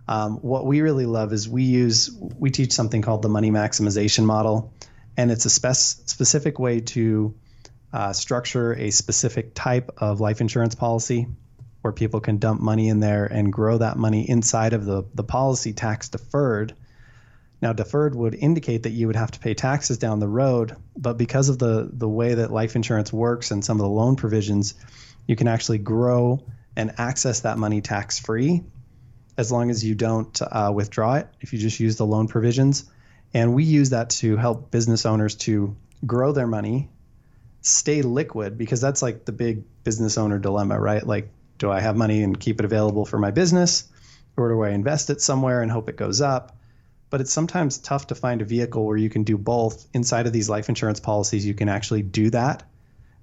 Um, 0.08 0.38
what 0.38 0.66
we 0.68 0.82
really 0.82 1.08
love 1.08 1.34
is 1.34 1.50
we 1.50 1.64
use 1.64 2.12
we 2.38 2.52
teach 2.52 2.72
something 2.72 3.02
called 3.02 3.24
the 3.24 3.30
money 3.30 3.50
maximization 3.50 4.26
model, 4.26 4.72
and 5.18 5.32
it's 5.32 5.46
a 5.46 5.50
spec- 5.50 5.76
specific 5.76 6.60
way 6.60 6.82
to 6.82 7.34
uh, 7.92 8.14
structure 8.14 8.74
a 8.74 8.92
specific 8.92 9.56
type 9.56 9.90
of 9.98 10.20
life 10.20 10.42
insurance 10.42 10.76
policy 10.76 11.28
where 11.86 11.94
people 11.94 12.20
can 12.20 12.40
dump 12.40 12.60
money 12.60 12.90
in 12.90 13.00
there 13.00 13.26
and 13.26 13.54
grow 13.54 13.78
that 13.78 13.96
money 13.96 14.28
inside 14.28 14.74
of 14.74 14.86
the, 14.86 15.04
the 15.14 15.24
policy 15.24 15.72
tax 15.72 16.10
deferred. 16.10 16.74
Now, 17.62 17.74
deferred 17.74 18.16
would 18.16 18.34
indicate 18.34 18.84
that 18.84 18.90
you 18.90 19.06
would 19.06 19.16
have 19.16 19.30
to 19.30 19.40
pay 19.40 19.54
taxes 19.54 20.00
down 20.00 20.20
the 20.20 20.28
road, 20.28 20.76
but 20.98 21.20
because 21.20 21.48
of 21.48 21.60
the, 21.60 21.88
the 21.94 22.10
way 22.10 22.34
that 22.34 22.52
life 22.52 22.76
insurance 22.76 23.14
works 23.14 23.52
and 23.52 23.64
some 23.64 23.78
of 23.78 23.84
the 23.84 23.88
loan 23.88 24.16
provisions, 24.16 24.74
you 25.28 25.36
can 25.36 25.48
actually 25.48 25.78
grow 25.78 26.44
and 26.76 26.92
access 26.98 27.42
that 27.42 27.60
money 27.60 27.82
tax 27.82 28.18
free 28.18 28.64
as 29.38 29.52
long 29.52 29.70
as 29.70 29.86
you 29.86 29.94
don't 29.94 30.42
uh, 30.42 30.72
withdraw 30.74 31.18
it, 31.18 31.28
if 31.40 31.54
you 31.54 31.60
just 31.60 31.80
use 31.80 31.98
the 31.98 32.06
loan 32.06 32.28
provisions. 32.28 32.90
And 33.32 33.54
we 33.54 33.64
use 33.64 33.92
that 33.92 34.10
to 34.22 34.38
help 34.38 34.72
business 34.72 35.06
owners 35.06 35.36
to 35.36 35.76
grow 36.04 36.32
their 36.32 36.48
money, 36.48 36.90
stay 37.62 38.02
liquid, 38.02 38.58
because 38.58 38.82
that's 38.82 39.04
like 39.04 39.24
the 39.26 39.32
big 39.32 39.66
business 39.84 40.18
owner 40.18 40.40
dilemma, 40.40 40.80
right? 40.80 41.06
Like 41.06 41.30
do 41.58 41.72
I 41.72 41.80
have 41.80 41.96
money 41.96 42.24
and 42.24 42.40
keep 42.40 42.60
it 42.60 42.66
available 42.66 43.06
for 43.06 43.18
my 43.18 43.32
business? 43.32 43.86
Or 44.38 44.50
do 44.50 44.64
I 44.64 44.72
invest 44.72 45.10
it 45.10 45.22
somewhere 45.22 45.62
and 45.62 45.72
hope 45.72 45.90
it 45.90 45.96
goes 45.96 46.22
up? 46.22 46.58
But 47.10 47.22
it's 47.22 47.32
sometimes 47.32 47.78
tough 47.78 48.08
to 48.08 48.16
find 48.16 48.42
a 48.42 48.46
vehicle 48.46 48.86
where 48.86 48.98
you 48.98 49.10
can 49.10 49.24
do 49.24 49.38
both. 49.38 49.88
Inside 49.94 50.28
of 50.28 50.34
these 50.34 50.50
life 50.50 50.68
insurance 50.68 51.00
policies, 51.00 51.46
you 51.46 51.54
can 51.54 51.70
actually 51.70 52.02
do 52.02 52.30
that. 52.32 52.64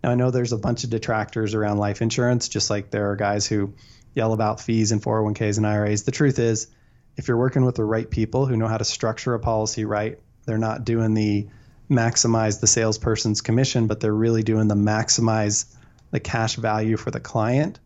Now, 0.03 0.11
I 0.11 0.15
know 0.15 0.31
there's 0.31 0.53
a 0.53 0.59
bunch 0.59 0.85
of 0.85 0.91
detractors 0.91 1.55
around 1.55 1.79
life 1.79 2.01
insurance, 2.01 2.49
just 2.49 2.71
like 2.71 2.91
there 2.91 3.11
are 3.11 3.17
guys 3.17 3.47
who 3.47 3.75
yell 4.15 4.33
about 4.33 4.61
fees 4.61 4.93
and 4.93 5.03
401ks 5.03 5.59
and 5.59 5.67
IRAs. 5.67 6.05
The 6.05 6.11
truth 6.11 6.39
is, 6.39 6.69
if 7.17 7.29
you're 7.29 7.37
working 7.37 7.65
with 7.65 7.75
the 7.75 7.85
right 7.85 8.09
people 8.09 8.47
who 8.47 8.57
know 8.57 8.67
how 8.67 8.79
to 8.79 8.85
structure 8.85 9.35
a 9.35 9.41
policy 9.41 9.85
right, 9.85 10.19
they're 10.47 10.59
not 10.59 10.85
doing 10.85 11.15
the 11.15 11.49
maximize 11.91 12.61
the 12.61 12.67
salesperson's 12.67 13.43
commission, 13.43 13.87
but 13.87 14.01
they're 14.01 14.15
really 14.15 14.43
doing 14.43 14.69
the 14.69 14.75
maximize 14.75 15.67
the 16.11 16.21
cash 16.21 16.57
value 16.57 16.97
for 16.97 17.11
the 17.11 17.21
client 17.21 17.79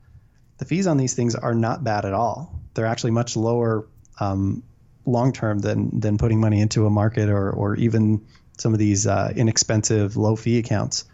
the 0.59 0.65
fees 0.65 0.87
on 0.87 0.97
these 0.97 1.15
things 1.15 1.35
are 1.35 1.55
not 1.55 1.85
bad 1.85 2.05
at 2.05 2.13
all. 2.13 2.59
They're 2.75 2.87
actually 2.87 3.13
much 3.13 3.37
lower 3.37 3.87
um, 4.21 4.63
long 5.05 5.33
term 5.33 5.59
than 5.61 6.01
than 6.01 6.19
putting 6.19 6.41
money 6.41 6.61
into 6.61 6.87
a 6.87 6.91
market 6.91 7.29
or 7.29 7.51
or 7.51 7.77
even 7.77 8.27
some 8.59 8.73
of 8.73 8.79
these 8.79 9.07
uh, 9.07 9.33
inexpensive 9.35 10.17
low 10.17 10.37
fee 10.37 10.59
accounts. 10.59 11.05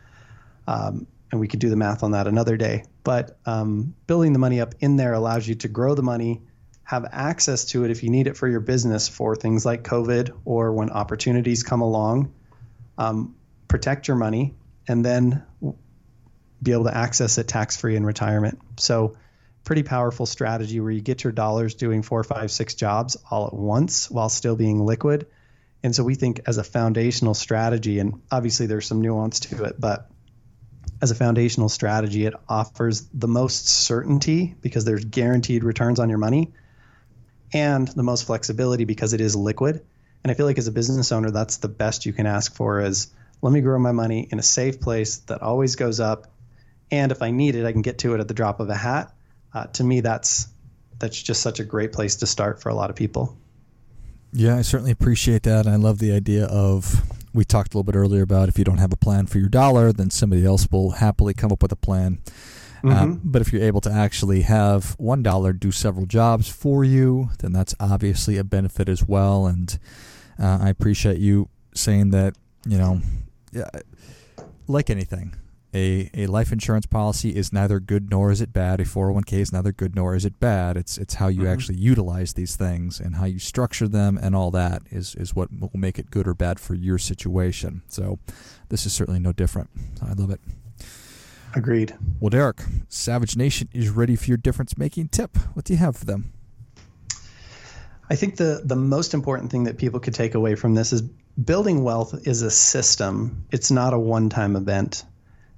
Um, 0.67 1.07
and 1.31 1.41
we 1.41 1.49
could 1.49 1.61
do 1.61 1.71
the 1.71 1.77
math 1.77 2.03
on 2.03 2.13
that 2.13 2.27
another 2.27 2.57
day. 2.57 2.85
But 3.05 3.39
um, 3.47 3.95
building 4.07 4.33
the 4.33 4.39
money 4.39 4.61
up 4.61 4.75
in 4.81 4.97
there 4.97 5.15
allows 5.15 5.49
you 5.49 5.55
to 5.57 5.69
grow 5.69 5.95
the 5.95 6.03
money, 6.03 6.43
have 6.85 7.07
access 7.11 7.65
to 7.67 7.85
it 7.85 7.91
if 7.91 8.03
you 8.03 8.11
need 8.11 8.27
it 8.27 8.37
for 8.37 8.47
your 8.47 8.61
business 8.61 9.09
for 9.09 9.35
things 9.35 9.65
like 9.65 9.83
COVID 9.83 10.31
or 10.45 10.73
when 10.73 10.91
opportunities 10.91 11.63
come 11.63 11.81
along. 11.81 12.33
Um, 12.99 13.35
protect 13.67 14.07
your 14.07 14.19
money 14.19 14.55
and 14.87 15.05
then 15.05 15.43
be 16.63 16.73
able 16.73 16.85
to 16.85 16.97
access 16.97 17.39
it 17.39 17.49
tax 17.49 17.77
free 17.77 17.97
in 17.97 18.05
retirement. 18.05 18.61
So 18.77 19.17
pretty 19.65 19.83
powerful 19.83 20.27
strategy 20.27 20.81
where 20.81 20.91
you 20.91 21.01
get 21.01 21.23
your 21.25 21.33
dollars 21.33 21.75
doing 21.75 22.03
four, 22.03 22.25
five, 22.25 22.51
six 22.51 22.75
jobs 22.75 23.17
all 23.31 23.47
at 23.47 23.55
once 23.55 24.11
while 24.11 24.29
still 24.29 24.57
being 24.57 24.85
liquid. 24.85 25.27
And 25.83 25.95
so 25.95 26.05
we 26.05 26.15
think 26.15 26.41
as 26.47 26.59
a 26.59 26.65
foundational 26.65 27.35
strategy, 27.35 27.99
and 27.99 28.23
obviously 28.31 28.67
there's 28.67 28.87
some 28.87 29.01
nuance 29.01 29.41
to 29.41 29.65
it, 29.65 29.81
but 29.81 30.09
as 31.01 31.11
a 31.11 31.15
foundational 31.15 31.69
strategy, 31.69 32.27
it 32.27 32.35
offers 32.49 33.09
the 33.13 33.27
most 33.27 33.69
certainty 33.69 34.55
because 34.61 34.85
there's 34.85 35.05
guaranteed 35.05 35.65
returns 35.65 35.99
on 35.99 36.09
your 36.09 36.19
money 36.19 36.53
and 37.53 37.89
the 37.89 38.05
most 38.05 38.25
flexibility 38.25 38.85
because 38.85 39.13
it 39.13 39.21
is 39.21 39.35
liquid. 39.35 39.85
And 40.23 40.31
I 40.31 40.35
feel 40.35 40.47
like 40.47 40.59
as 40.59 40.69
a 40.69 40.73
business 40.73 41.11
owner, 41.11 41.31
that's 41.31 41.57
the 41.57 41.69
best 41.69 42.07
you 42.07 42.13
can 42.13 42.27
ask 42.27 42.55
for 42.55 42.81
is 42.81 43.13
let 43.41 43.53
me 43.53 43.61
grow 43.61 43.79
my 43.81 43.91
money 43.91 44.29
in 44.31 44.39
a 44.39 44.43
safe 44.43 44.81
place 44.81 45.19
that 45.27 45.43
always 45.43 45.75
goes 45.75 45.99
up. 45.99 46.29
And 46.93 47.11
if 47.11 47.23
I 47.23 47.33
need 47.33 47.57
it, 47.57 47.67
I 47.67 47.73
can 47.73 47.83
get 47.83 47.99
to 47.99 48.15
it 48.15 48.21
at 48.21 48.29
the 48.29 48.35
drop 48.35 48.61
of 48.61 48.71
a 48.71 48.75
hat 48.75 49.13
uh, 49.55 49.67
to 49.67 49.85
me, 49.85 50.01
that's 50.01 50.49
that's 50.99 51.21
just 51.21 51.43
such 51.43 51.61
a 51.61 51.65
great 51.65 51.93
place 51.93 52.17
to 52.17 52.27
start 52.27 52.63
for 52.63 52.69
a 52.69 52.75
lot 52.75 52.91
of 52.91 52.97
people. 52.97 53.37
Yeah, 54.33 54.57
I 54.57 54.63
certainly 54.63 54.93
appreciate 54.93 55.43
that. 55.43 55.67
I 55.67 55.77
love 55.77 55.99
the 55.99 56.13
idea 56.13 56.47
of 56.47 57.03
we 57.35 57.45
talked 57.45 57.75
a 57.75 57.77
little 57.77 57.91
bit 57.91 57.97
earlier 57.97 58.23
about 58.23 58.49
if 58.49 58.59
you 58.59 58.65
don't 58.65 58.79
have 58.79 58.93
a 58.93 58.97
plan 58.97 59.27
for 59.27 59.39
your 59.39 59.49
dollar, 59.49 59.93
then 59.93 60.11
somebody 60.11 60.45
else 60.45 60.69
will 60.71 60.93
happily 60.93 61.35
come 61.35 61.53
up 61.53 61.63
with 61.63 61.73
a 61.73 61.77
plan. 61.77 62.21
Uh, 62.85 62.89
mm-hmm. 62.89 63.19
But 63.23 63.43
if 63.43 63.53
you're 63.53 63.63
able 63.63 63.81
to 63.83 63.93
actually 63.93 64.43
have 64.43 64.93
one 64.99 65.23
dollar 65.23 65.53
do 65.53 65.71
several 65.71 66.07
jobs 66.07 66.49
for 66.49 66.83
you, 66.83 67.31
then 67.39 67.53
that's 67.53 67.75
obviously 67.79 68.39
a 68.39 68.45
benefit 68.45 68.89
as 68.89 69.07
well. 69.07 69.47
And 69.47 69.79
uh, 70.39 70.59
I 70.63 70.69
appreciate 70.69 71.19
you 71.19 71.49
saying 71.75 72.11
that. 72.11 72.37
You 72.65 72.79
know, 72.79 73.01
yeah, 73.53 73.69
like 74.69 74.89
anything, 74.89 75.35
a, 75.75 76.11
a 76.15 76.27
life 76.27 76.53
insurance 76.53 76.87
policy 76.87 77.35
is 77.35 77.53
neither 77.53 77.81
good 77.81 78.11
nor 78.11 78.31
is 78.31 78.41
it 78.41 78.53
bad. 78.53 78.81
A 78.81 78.85
401k 78.85 79.33
is 79.35 79.53
neither 79.53 79.73
good 79.73 79.97
nor 79.97 80.15
is 80.15 80.25
it 80.25 80.39
bad. 80.39 80.77
It's 80.77 80.99
it's 80.99 81.15
how 81.15 81.29
you 81.29 81.43
mm-hmm. 81.43 81.53
actually 81.53 81.79
utilize 81.79 82.35
these 82.35 82.57
things 82.57 83.01
and 83.01 83.17
how 83.17 83.25
you 83.25 83.39
structure 83.39 83.89
them 83.89 84.19
and 84.21 84.37
all 84.37 84.51
that 84.51 84.83
is, 84.91 85.15
is 85.15 85.35
what 85.35 85.49
will 85.61 85.71
make 85.75 85.99
it 85.99 86.11
good 86.11 86.29
or 86.29 86.35
bad 86.35 86.61
for 86.61 86.75
your 86.75 86.99
situation. 86.99 87.83
So 87.89 88.19
this 88.69 88.85
is 88.85 88.93
certainly 88.93 89.21
no 89.21 89.33
different. 89.33 89.71
I 90.03 90.13
love 90.13 90.31
it. 90.31 90.41
Agreed. 91.55 91.95
Well, 92.21 92.31
Derek, 92.31 92.63
Savage 92.89 93.37
Nation 93.37 93.69
is 93.73 93.91
ready 93.91 94.17
for 94.17 94.27
your 94.27 94.39
difference 94.39 94.79
making 94.79 95.09
tip. 95.09 95.37
What 95.55 95.65
do 95.65 95.73
you 95.75 95.79
have 95.79 95.97
for 95.97 96.05
them? 96.05 96.33
I 98.11 98.17
think 98.17 98.37
the 98.37 98.61
the 98.65 98.77
most 98.77 99.15
important 99.15 99.51
thing 99.51 99.65
that 99.65 99.79
people 99.79 100.01
could 100.01 100.15
take 100.15 100.35
away 100.35 100.55
from 100.55 100.75
this 100.75 100.93
is 100.93 101.01
building 101.01 101.83
wealth 101.83 102.27
is 102.27 102.43
a 102.43 102.51
system. 102.51 103.47
It's 103.51 103.71
not 103.71 103.95
a 103.95 103.99
one-time 103.99 104.55
event. 104.55 105.05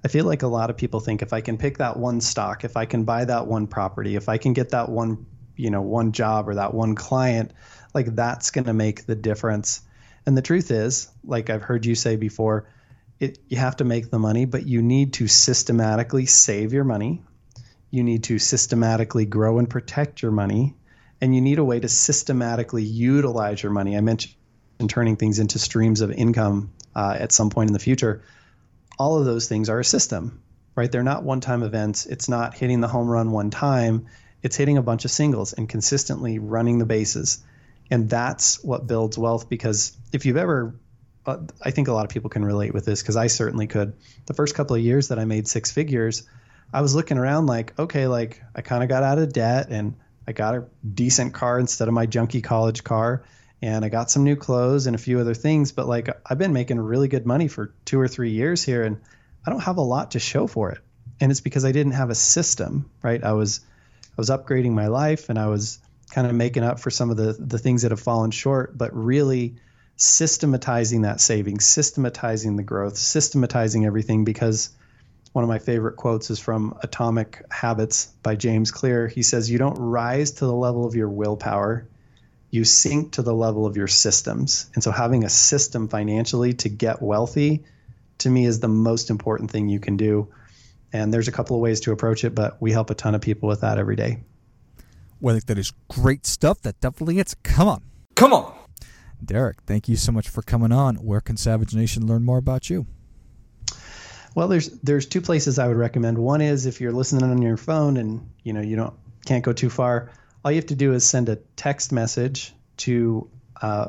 I 0.05 0.09
feel 0.09 0.27
like 0.27 0.43
a 0.43 0.49
lot 0.49 0.69
of 0.69 0.77
people 0.77 1.01
think 1.01 1.23
if 1.23 1.33
I 1.33 1.41
can 1.41 1.57
pick 1.57 1.79
that 1.79 1.97
one 1.97 2.21
stock, 2.21 2.65
if 2.65 2.77
I 2.77 2.85
can 2.85 3.05
buy 3.05 3.25
that 3.25 3.47
one 3.47 3.67
property, 3.67 4.17
if 4.17 4.29
I 4.29 4.37
can 4.37 4.53
get 4.53 4.71
that 4.71 4.91
one, 4.91 5.25
you 5.57 5.71
know, 5.71 5.81
one 5.81 6.13
job 6.13 6.47
or 6.47 6.57
that 6.57 6.75
one 6.75 6.95
client, 6.95 7.53
like 7.95 8.15
that's 8.15 8.51
going 8.51 8.67
to 8.67 8.75
make 8.75 9.07
the 9.07 9.15
difference. 9.15 9.81
And 10.27 10.37
the 10.37 10.43
truth 10.43 10.71
is, 10.71 11.09
like 11.25 11.49
I've 11.49 11.63
heard 11.63 11.87
you 11.87 11.95
say 11.95 12.17
before, 12.17 12.69
it 13.19 13.39
you 13.49 13.57
have 13.57 13.77
to 13.77 13.85
make 13.85 14.11
the 14.11 14.19
money, 14.19 14.45
but 14.45 14.67
you 14.67 14.83
need 14.83 15.15
to 15.15 15.27
systematically 15.27 16.27
save 16.27 16.75
your 16.75 16.85
money. 16.85 17.23
You 17.91 18.05
need 18.05 18.25
to 18.25 18.39
systematically 18.39 19.25
grow 19.25 19.59
and 19.59 19.71
protect 19.71 20.21
your 20.21 20.33
money, 20.33 20.75
and 21.21 21.35
you 21.35 21.41
need 21.41 21.59
a 21.59 21.65
way 21.65 21.81
to 21.81 21.89
systematically 21.89 22.83
utilize 22.83 23.63
your 23.63 23.73
money. 23.73 23.97
I 23.97 24.01
mentioned 24.01 24.35
turning 24.89 25.17
things 25.17 25.39
into 25.39 25.59
streams 25.59 26.03
of 26.03 26.11
income 26.11 26.73
uh, 26.95 27.17
at 27.19 27.33
some 27.33 27.49
point 27.49 27.71
in 27.71 27.73
the 27.73 27.79
future 27.79 28.23
all 28.99 29.19
of 29.19 29.25
those 29.25 29.49
things 29.49 29.69
are 29.69 29.81
a 29.81 29.85
system, 29.85 30.43
right? 30.77 30.91
They're 30.91 31.03
not 31.03 31.25
one 31.25 31.41
time 31.41 31.63
events. 31.63 32.07
It's 32.07 32.29
not 32.29 32.55
hitting 32.55 32.81
the 32.81 32.89
home 32.89 33.09
run 33.09 33.31
one 33.31 33.51
time, 33.51 34.07
it's 34.43 34.57
hitting 34.57 34.77
a 34.77 34.83
bunch 34.83 35.07
of 35.07 35.11
singles 35.11 35.55
and 35.55 35.69
consistently 35.69 36.39
running 36.39 36.79
the 36.79 36.85
bases. 36.85 37.43
And 37.91 38.11
that's 38.11 38.63
what 38.63 38.87
builds 38.87 39.17
wealth 39.17 39.49
because 39.49 39.97
if 40.13 40.27
you've 40.27 40.37
ever, 40.37 40.75
uh, 41.25 41.39
I 41.63 41.71
think 41.71 41.89
a 41.89 41.93
lot 41.93 42.05
of 42.05 42.11
people 42.11 42.29
can 42.29 42.45
relate 42.45 42.75
with 42.75 42.85
this 42.85 43.03
because 43.03 43.17
I 43.17 43.29
certainly 43.29 43.67
could. 43.67 43.95
The 44.27 44.35
first 44.35 44.55
couple 44.55 44.77
of 44.77 44.83
years 44.83 45.09
that 45.09 45.19
I 45.19 45.25
made 45.25 45.49
six 45.49 45.71
figures, 45.71 46.25
I 46.73 46.83
was 46.83 46.95
looking 46.95 47.17
around 47.17 47.47
like, 47.47 47.79
okay, 47.79 48.07
like 48.07 48.43
I 48.55 48.61
kind 48.61 48.83
of 48.83 48.89
got 48.91 49.03
out 49.03 49.19
of 49.19 49.33
debt 49.33 49.69
and 49.71 49.95
I 50.27 50.33
got 50.33 50.55
a 50.55 50.67
decent 50.87 51.33
car 51.33 51.59
instead 51.59 51.89
of 51.89 51.95
my 51.95 52.07
junky 52.07 52.45
college 52.45 52.85
car 52.85 53.25
and 53.65 53.83
I 53.83 53.89
got 53.89 54.11
some 54.11 54.25
new 54.25 54.37
clothes 54.37 54.87
and 54.87 54.95
a 54.95 54.99
few 54.99 55.19
other 55.21 55.33
things. 55.33 55.73
But 55.73 55.89
like 55.89 56.11
I've 56.27 56.37
been 56.37 56.53
making 56.53 56.79
really 56.79 57.09
good 57.09 57.25
money 57.25 57.49
for 57.49 57.73
two 57.87 57.99
or 57.99 58.07
three 58.07 58.33
years 58.33 58.63
here, 58.63 58.83
and 58.83 59.01
I 59.47 59.51
don't 59.51 59.63
have 59.63 59.79
a 59.79 59.83
lot 59.83 60.11
to 60.11 60.19
show 60.19 60.47
for 60.47 60.73
it. 60.73 60.79
And 61.19 61.33
it's 61.33 61.41
because 61.41 61.65
I 61.65 61.73
didn't 61.73 61.93
have 61.93 62.11
a 62.11 62.15
system, 62.15 62.91
right? 63.03 63.25
I 63.25 63.33
was 63.33 63.61
I 64.07 64.15
was 64.19 64.29
upgrading 64.29 64.73
my 64.73 64.89
life 64.89 65.31
and 65.31 65.39
I 65.39 65.47
was 65.47 65.79
kind 66.11 66.27
of 66.27 66.35
making 66.35 66.63
up 66.63 66.79
for 66.79 66.91
some 66.91 67.11
of 67.11 67.17
the 67.17 67.35
the 67.39 67.59
things 67.59 67.83
that 67.83 67.91
have 67.91 68.01
fallen 68.01 68.33
short, 68.33 68.77
but 68.77 68.95
really 68.95 69.57
systematizing 69.97 71.03
that 71.03 71.23
saving, 71.23 71.61
systematizing 71.61 72.57
the 72.57 72.63
growth, 72.63 72.99
systematizing 72.99 73.87
everything 73.87 74.27
because 74.27 74.77
one 75.33 75.43
of 75.43 75.49
my 75.49 75.59
favorite 75.59 75.97
quotes 75.97 76.29
is 76.29 76.39
from 76.39 76.77
Atomic 76.83 77.43
Habits 77.51 78.09
by 78.23 78.37
James 78.37 78.71
Clear. 78.71 79.09
He 79.09 79.23
says, 79.23 79.51
You 79.51 79.57
don't 79.57 79.79
rise 79.79 80.33
to 80.33 80.45
the 80.45 80.55
level 80.55 80.85
of 80.85 80.95
your 80.95 81.09
willpower, 81.09 81.89
you 82.55 82.65
sink 82.65 83.15
to 83.15 83.23
the 83.23 83.35
level 83.35 83.67
of 83.67 83.77
your 83.77 83.89
systems. 83.89 84.71
And 84.75 84.83
so 84.83 84.93
having 84.93 85.25
a 85.25 85.29
system 85.29 85.89
financially 85.89 86.53
to 86.55 86.69
get 86.69 87.03
wealthy 87.03 87.65
to 88.19 88.31
me 88.31 88.47
is 88.47 88.61
the 88.61 88.69
most 88.69 89.11
important 89.11 89.51
thing 89.51 89.69
you 89.69 89.81
can 89.81 89.97
do. 89.97 90.33
And 90.93 91.13
there's 91.13 91.27
a 91.27 91.33
couple 91.33 91.57
of 91.57 91.63
ways 91.63 91.81
to 91.81 91.93
approach 91.93 92.23
it, 92.23 92.33
but 92.33 92.63
we 92.63 92.71
help 92.71 92.91
a 92.91 92.95
ton 92.95 93.17
of 93.17 93.21
people 93.21 93.49
with 93.49 93.63
that 93.63 93.79
every 93.79 93.97
day. 93.97 94.23
Well, 95.21 95.35
I 95.35 95.39
think 95.39 95.47
that 95.47 95.59
is 95.59 95.73
great 95.89 96.27
stuff. 96.27 96.63
That 96.63 96.81
definitely 96.81 97.19
is. 97.19 97.35
Come 97.43 97.67
on. 97.67 97.83
Come 98.15 98.33
on. 98.33 98.55
Derek, 99.25 99.63
thank 99.67 99.89
you 99.89 99.97
so 99.97 100.13
much 100.13 100.29
for 100.29 100.43
coming 100.43 100.71
on. 100.71 100.97
Where 100.97 101.21
can 101.21 101.37
Savage 101.37 101.75
Nation 101.75 102.07
learn 102.07 102.23
more 102.23 102.39
about 102.39 102.71
you? 102.71 102.87
Well, 104.37 104.47
there's 104.47 104.69
there's 104.81 105.07
two 105.07 105.21
places 105.21 105.59
I 105.59 105.67
would 105.67 105.77
recommend. 105.77 106.19
One 106.19 106.41
is 106.41 106.67
if 106.67 106.81
you're 106.81 106.93
listening 106.93 107.25
on 107.25 107.43
your 107.43 107.57
phone 107.57 107.97
and 107.97 108.31
you 108.43 108.53
know 108.53 108.61
you 108.61 108.77
don't 108.77 108.95
can't 109.25 109.45
go 109.45 109.53
too 109.53 109.71
far, 109.71 110.13
all 110.45 110.53
you 110.53 110.57
have 110.57 110.67
to 110.67 110.75
do 110.75 110.93
is 110.93 111.07
send 111.07 111.31
a 111.31 111.37
text 111.57 111.91
message 111.91 112.53
to 112.77 113.31
uh, 113.61 113.89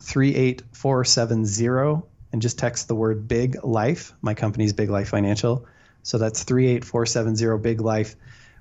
38470 0.00 2.06
and 2.32 2.40
just 2.40 2.58
text 2.58 2.88
the 2.88 2.94
word 2.94 3.26
big 3.26 3.64
life. 3.64 4.14
My 4.22 4.34
company's 4.34 4.72
Big 4.72 4.90
Life 4.90 5.08
Financial. 5.08 5.66
So 6.02 6.18
that's 6.18 6.44
38470 6.44 7.62
big 7.62 7.80
life. 7.80 8.16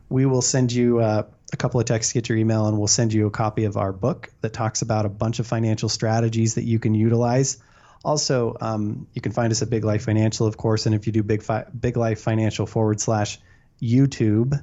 We 0.10 0.26
will 0.26 0.42
send 0.42 0.72
you 0.72 1.00
uh, 1.00 1.24
a 1.54 1.58
couple 1.58 1.80
of 1.80 1.86
texts, 1.86 2.14
get 2.14 2.28
your 2.28 2.38
email, 2.38 2.68
and 2.68 2.78
we'll 2.78 2.88
send 2.88 3.14
you 3.14 3.28
a 3.28 3.32
copy 3.32 3.66
of 3.66 3.78
our 3.78 3.94
book 3.94 4.30
that 4.42 4.52
talks 4.52 4.82
about 4.82 5.06
a 5.06 5.10
bunch 5.10 5.40
of 5.40 5.48
financial 5.48 5.90
strategies 5.90 6.56
that 6.56 6.64
you 6.64 6.80
can 6.80 6.96
utilize. 6.96 7.60
Also, 8.04 8.58
um, 8.60 9.08
you 9.14 9.22
can 9.22 9.32
find 9.32 9.52
us 9.52 9.62
at 9.62 9.70
Big 9.70 9.86
Life 9.86 10.04
Financial, 10.04 10.48
of 10.48 10.58
course, 10.58 10.88
and 10.88 10.96
if 10.96 11.06
you 11.06 11.14
do 11.14 11.24
Big, 11.24 11.44
Fi- 11.44 11.66
Big 11.80 11.98
Life 11.98 12.20
Financial 12.20 12.66
forward 12.66 13.00
slash 13.00 13.40
YouTube, 13.82 14.62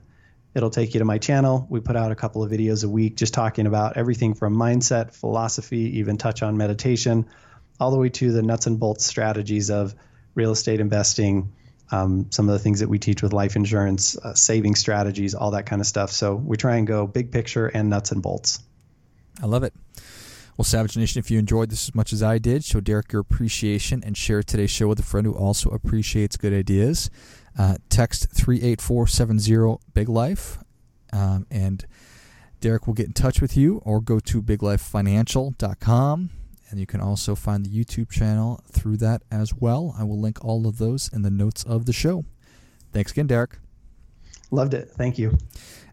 It'll 0.59 0.71
take 0.71 0.93
you 0.93 0.99
to 0.99 1.05
my 1.05 1.19
channel. 1.19 1.69
We 1.71 1.79
put 1.79 1.95
out 1.95 2.11
a 2.11 2.17
couple 2.17 2.43
of 2.43 2.51
videos 2.51 2.85
a 2.85 2.89
week 2.89 3.15
just 3.17 3.33
talking 3.33 3.67
about 3.67 3.97
everything 3.97 4.35
from 4.35 4.57
mindset, 4.57 5.15
philosophy, 5.15 5.99
even 6.01 6.19
touch 6.19 6.43
on 6.43 6.57
meditation, 6.57 7.27
all 7.79 7.93
the 7.93 7.97
way 7.97 8.09
to 8.09 8.33
the 8.33 8.43
nuts 8.43 8.67
and 8.67 8.81
bolts 8.81 9.07
strategies 9.07 9.71
of 9.71 9.95
real 10.35 10.51
estate 10.51 10.81
investing, 10.81 11.53
um, 11.93 12.27
some 12.31 12.49
of 12.49 12.55
the 12.55 12.59
things 12.59 12.81
that 12.81 12.89
we 12.89 12.99
teach 12.99 13.23
with 13.23 13.33
life 13.33 13.55
insurance, 13.55 14.19
uh, 14.19 14.35
saving 14.35 14.75
strategies, 14.75 15.33
all 15.33 15.53
that 15.53 15.65
kind 15.65 15.81
of 15.81 15.87
stuff. 15.87 16.11
So 16.11 16.35
we 16.35 16.57
try 16.57 16.75
and 16.75 16.89
go 16.89 17.07
big 17.07 17.31
picture 17.31 17.69
and 17.69 17.89
nuts 17.89 18.11
and 18.11 18.21
bolts. 18.21 18.59
I 19.41 19.47
love 19.47 19.63
it. 19.63 19.73
Well, 20.57 20.65
Savage 20.65 20.97
Nation, 20.97 21.21
if 21.21 21.31
you 21.31 21.39
enjoyed 21.39 21.71
this 21.71 21.89
as 21.89 21.95
much 21.95 22.13
as 22.13 22.21
I 22.21 22.39
did, 22.39 22.65
show 22.65 22.81
Derek 22.81 23.13
your 23.13 23.21
appreciation 23.21 24.03
and 24.05 24.17
share 24.17 24.43
today's 24.43 24.73
show 24.73 24.89
with 24.89 24.99
a 24.99 25.05
friend 25.05 25.25
who 25.25 25.33
also 25.33 25.71
appreciates 25.71 26.37
good 26.37 26.53
ideas. 26.53 27.11
Uh, 27.59 27.77
text 27.89 28.29
38470 28.33 29.81
Big 29.93 30.09
Life, 30.09 30.59
um, 31.13 31.45
and 31.51 31.85
Derek 32.61 32.87
will 32.87 32.95
get 32.95 33.07
in 33.07 33.13
touch 33.13 33.41
with 33.41 33.57
you 33.57 33.83
or 33.85 34.01
go 34.01 34.21
to 34.21 34.41
biglifefinancial.com. 34.41 36.31
And 36.71 36.79
you 36.79 36.87
can 36.87 37.01
also 37.01 37.35
find 37.35 37.65
the 37.65 37.71
YouTube 37.71 38.11
channel 38.11 38.61
through 38.71 38.99
that 38.99 39.23
as 39.31 39.55
well. 39.55 39.95
I 39.99 40.05
will 40.05 40.21
link 40.21 40.45
all 40.45 40.67
of 40.67 40.79
those 40.79 41.11
in 41.13 41.23
the 41.23 41.31
notes 41.31 41.65
of 41.65 41.87
the 41.87 41.93
show. 41.93 42.25
Thanks 42.93 43.13
again, 43.13 43.27
Derek. 43.27 43.59
Loved 44.51 44.75
it. 44.75 44.91
Thank 44.91 45.19
you. 45.19 45.39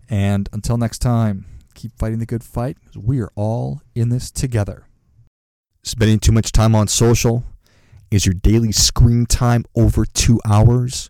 And 0.10 0.50
until 0.52 0.78
next 0.78 1.00
time, 1.00 1.46
keep 1.74 1.98
fighting 1.98 2.20
the 2.20 2.26
good 2.26 2.44
fight 2.44 2.78
because 2.80 2.98
we 2.98 3.22
are 3.22 3.32
all 3.36 3.82
in 3.96 4.10
this 4.10 4.32
together. 4.32 4.86
Spending 5.84 6.20
too 6.20 6.32
much 6.32 6.52
time 6.52 6.76
on 6.76 6.88
social? 6.88 7.44
Is 8.12 8.26
your 8.26 8.34
daily 8.34 8.72
screen 8.72 9.26
time 9.26 9.66
over 9.76 10.06
two 10.06 10.40
hours? 10.46 11.10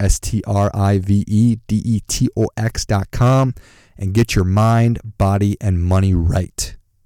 S 0.00 0.18
T 0.18 0.42
R 0.46 0.70
I 0.74 0.98
V 0.98 1.24
E 1.28 1.58
D 1.68 1.82
E 1.84 2.00
T 2.08 2.28
O 2.36 2.48
X 2.56 2.84
dot 2.84 3.10
com, 3.10 3.54
and 3.96 4.14
get 4.14 4.34
your 4.34 4.44
mind, 4.44 4.98
body, 5.18 5.56
and 5.60 5.82
money 5.82 6.14
right. 6.14 6.76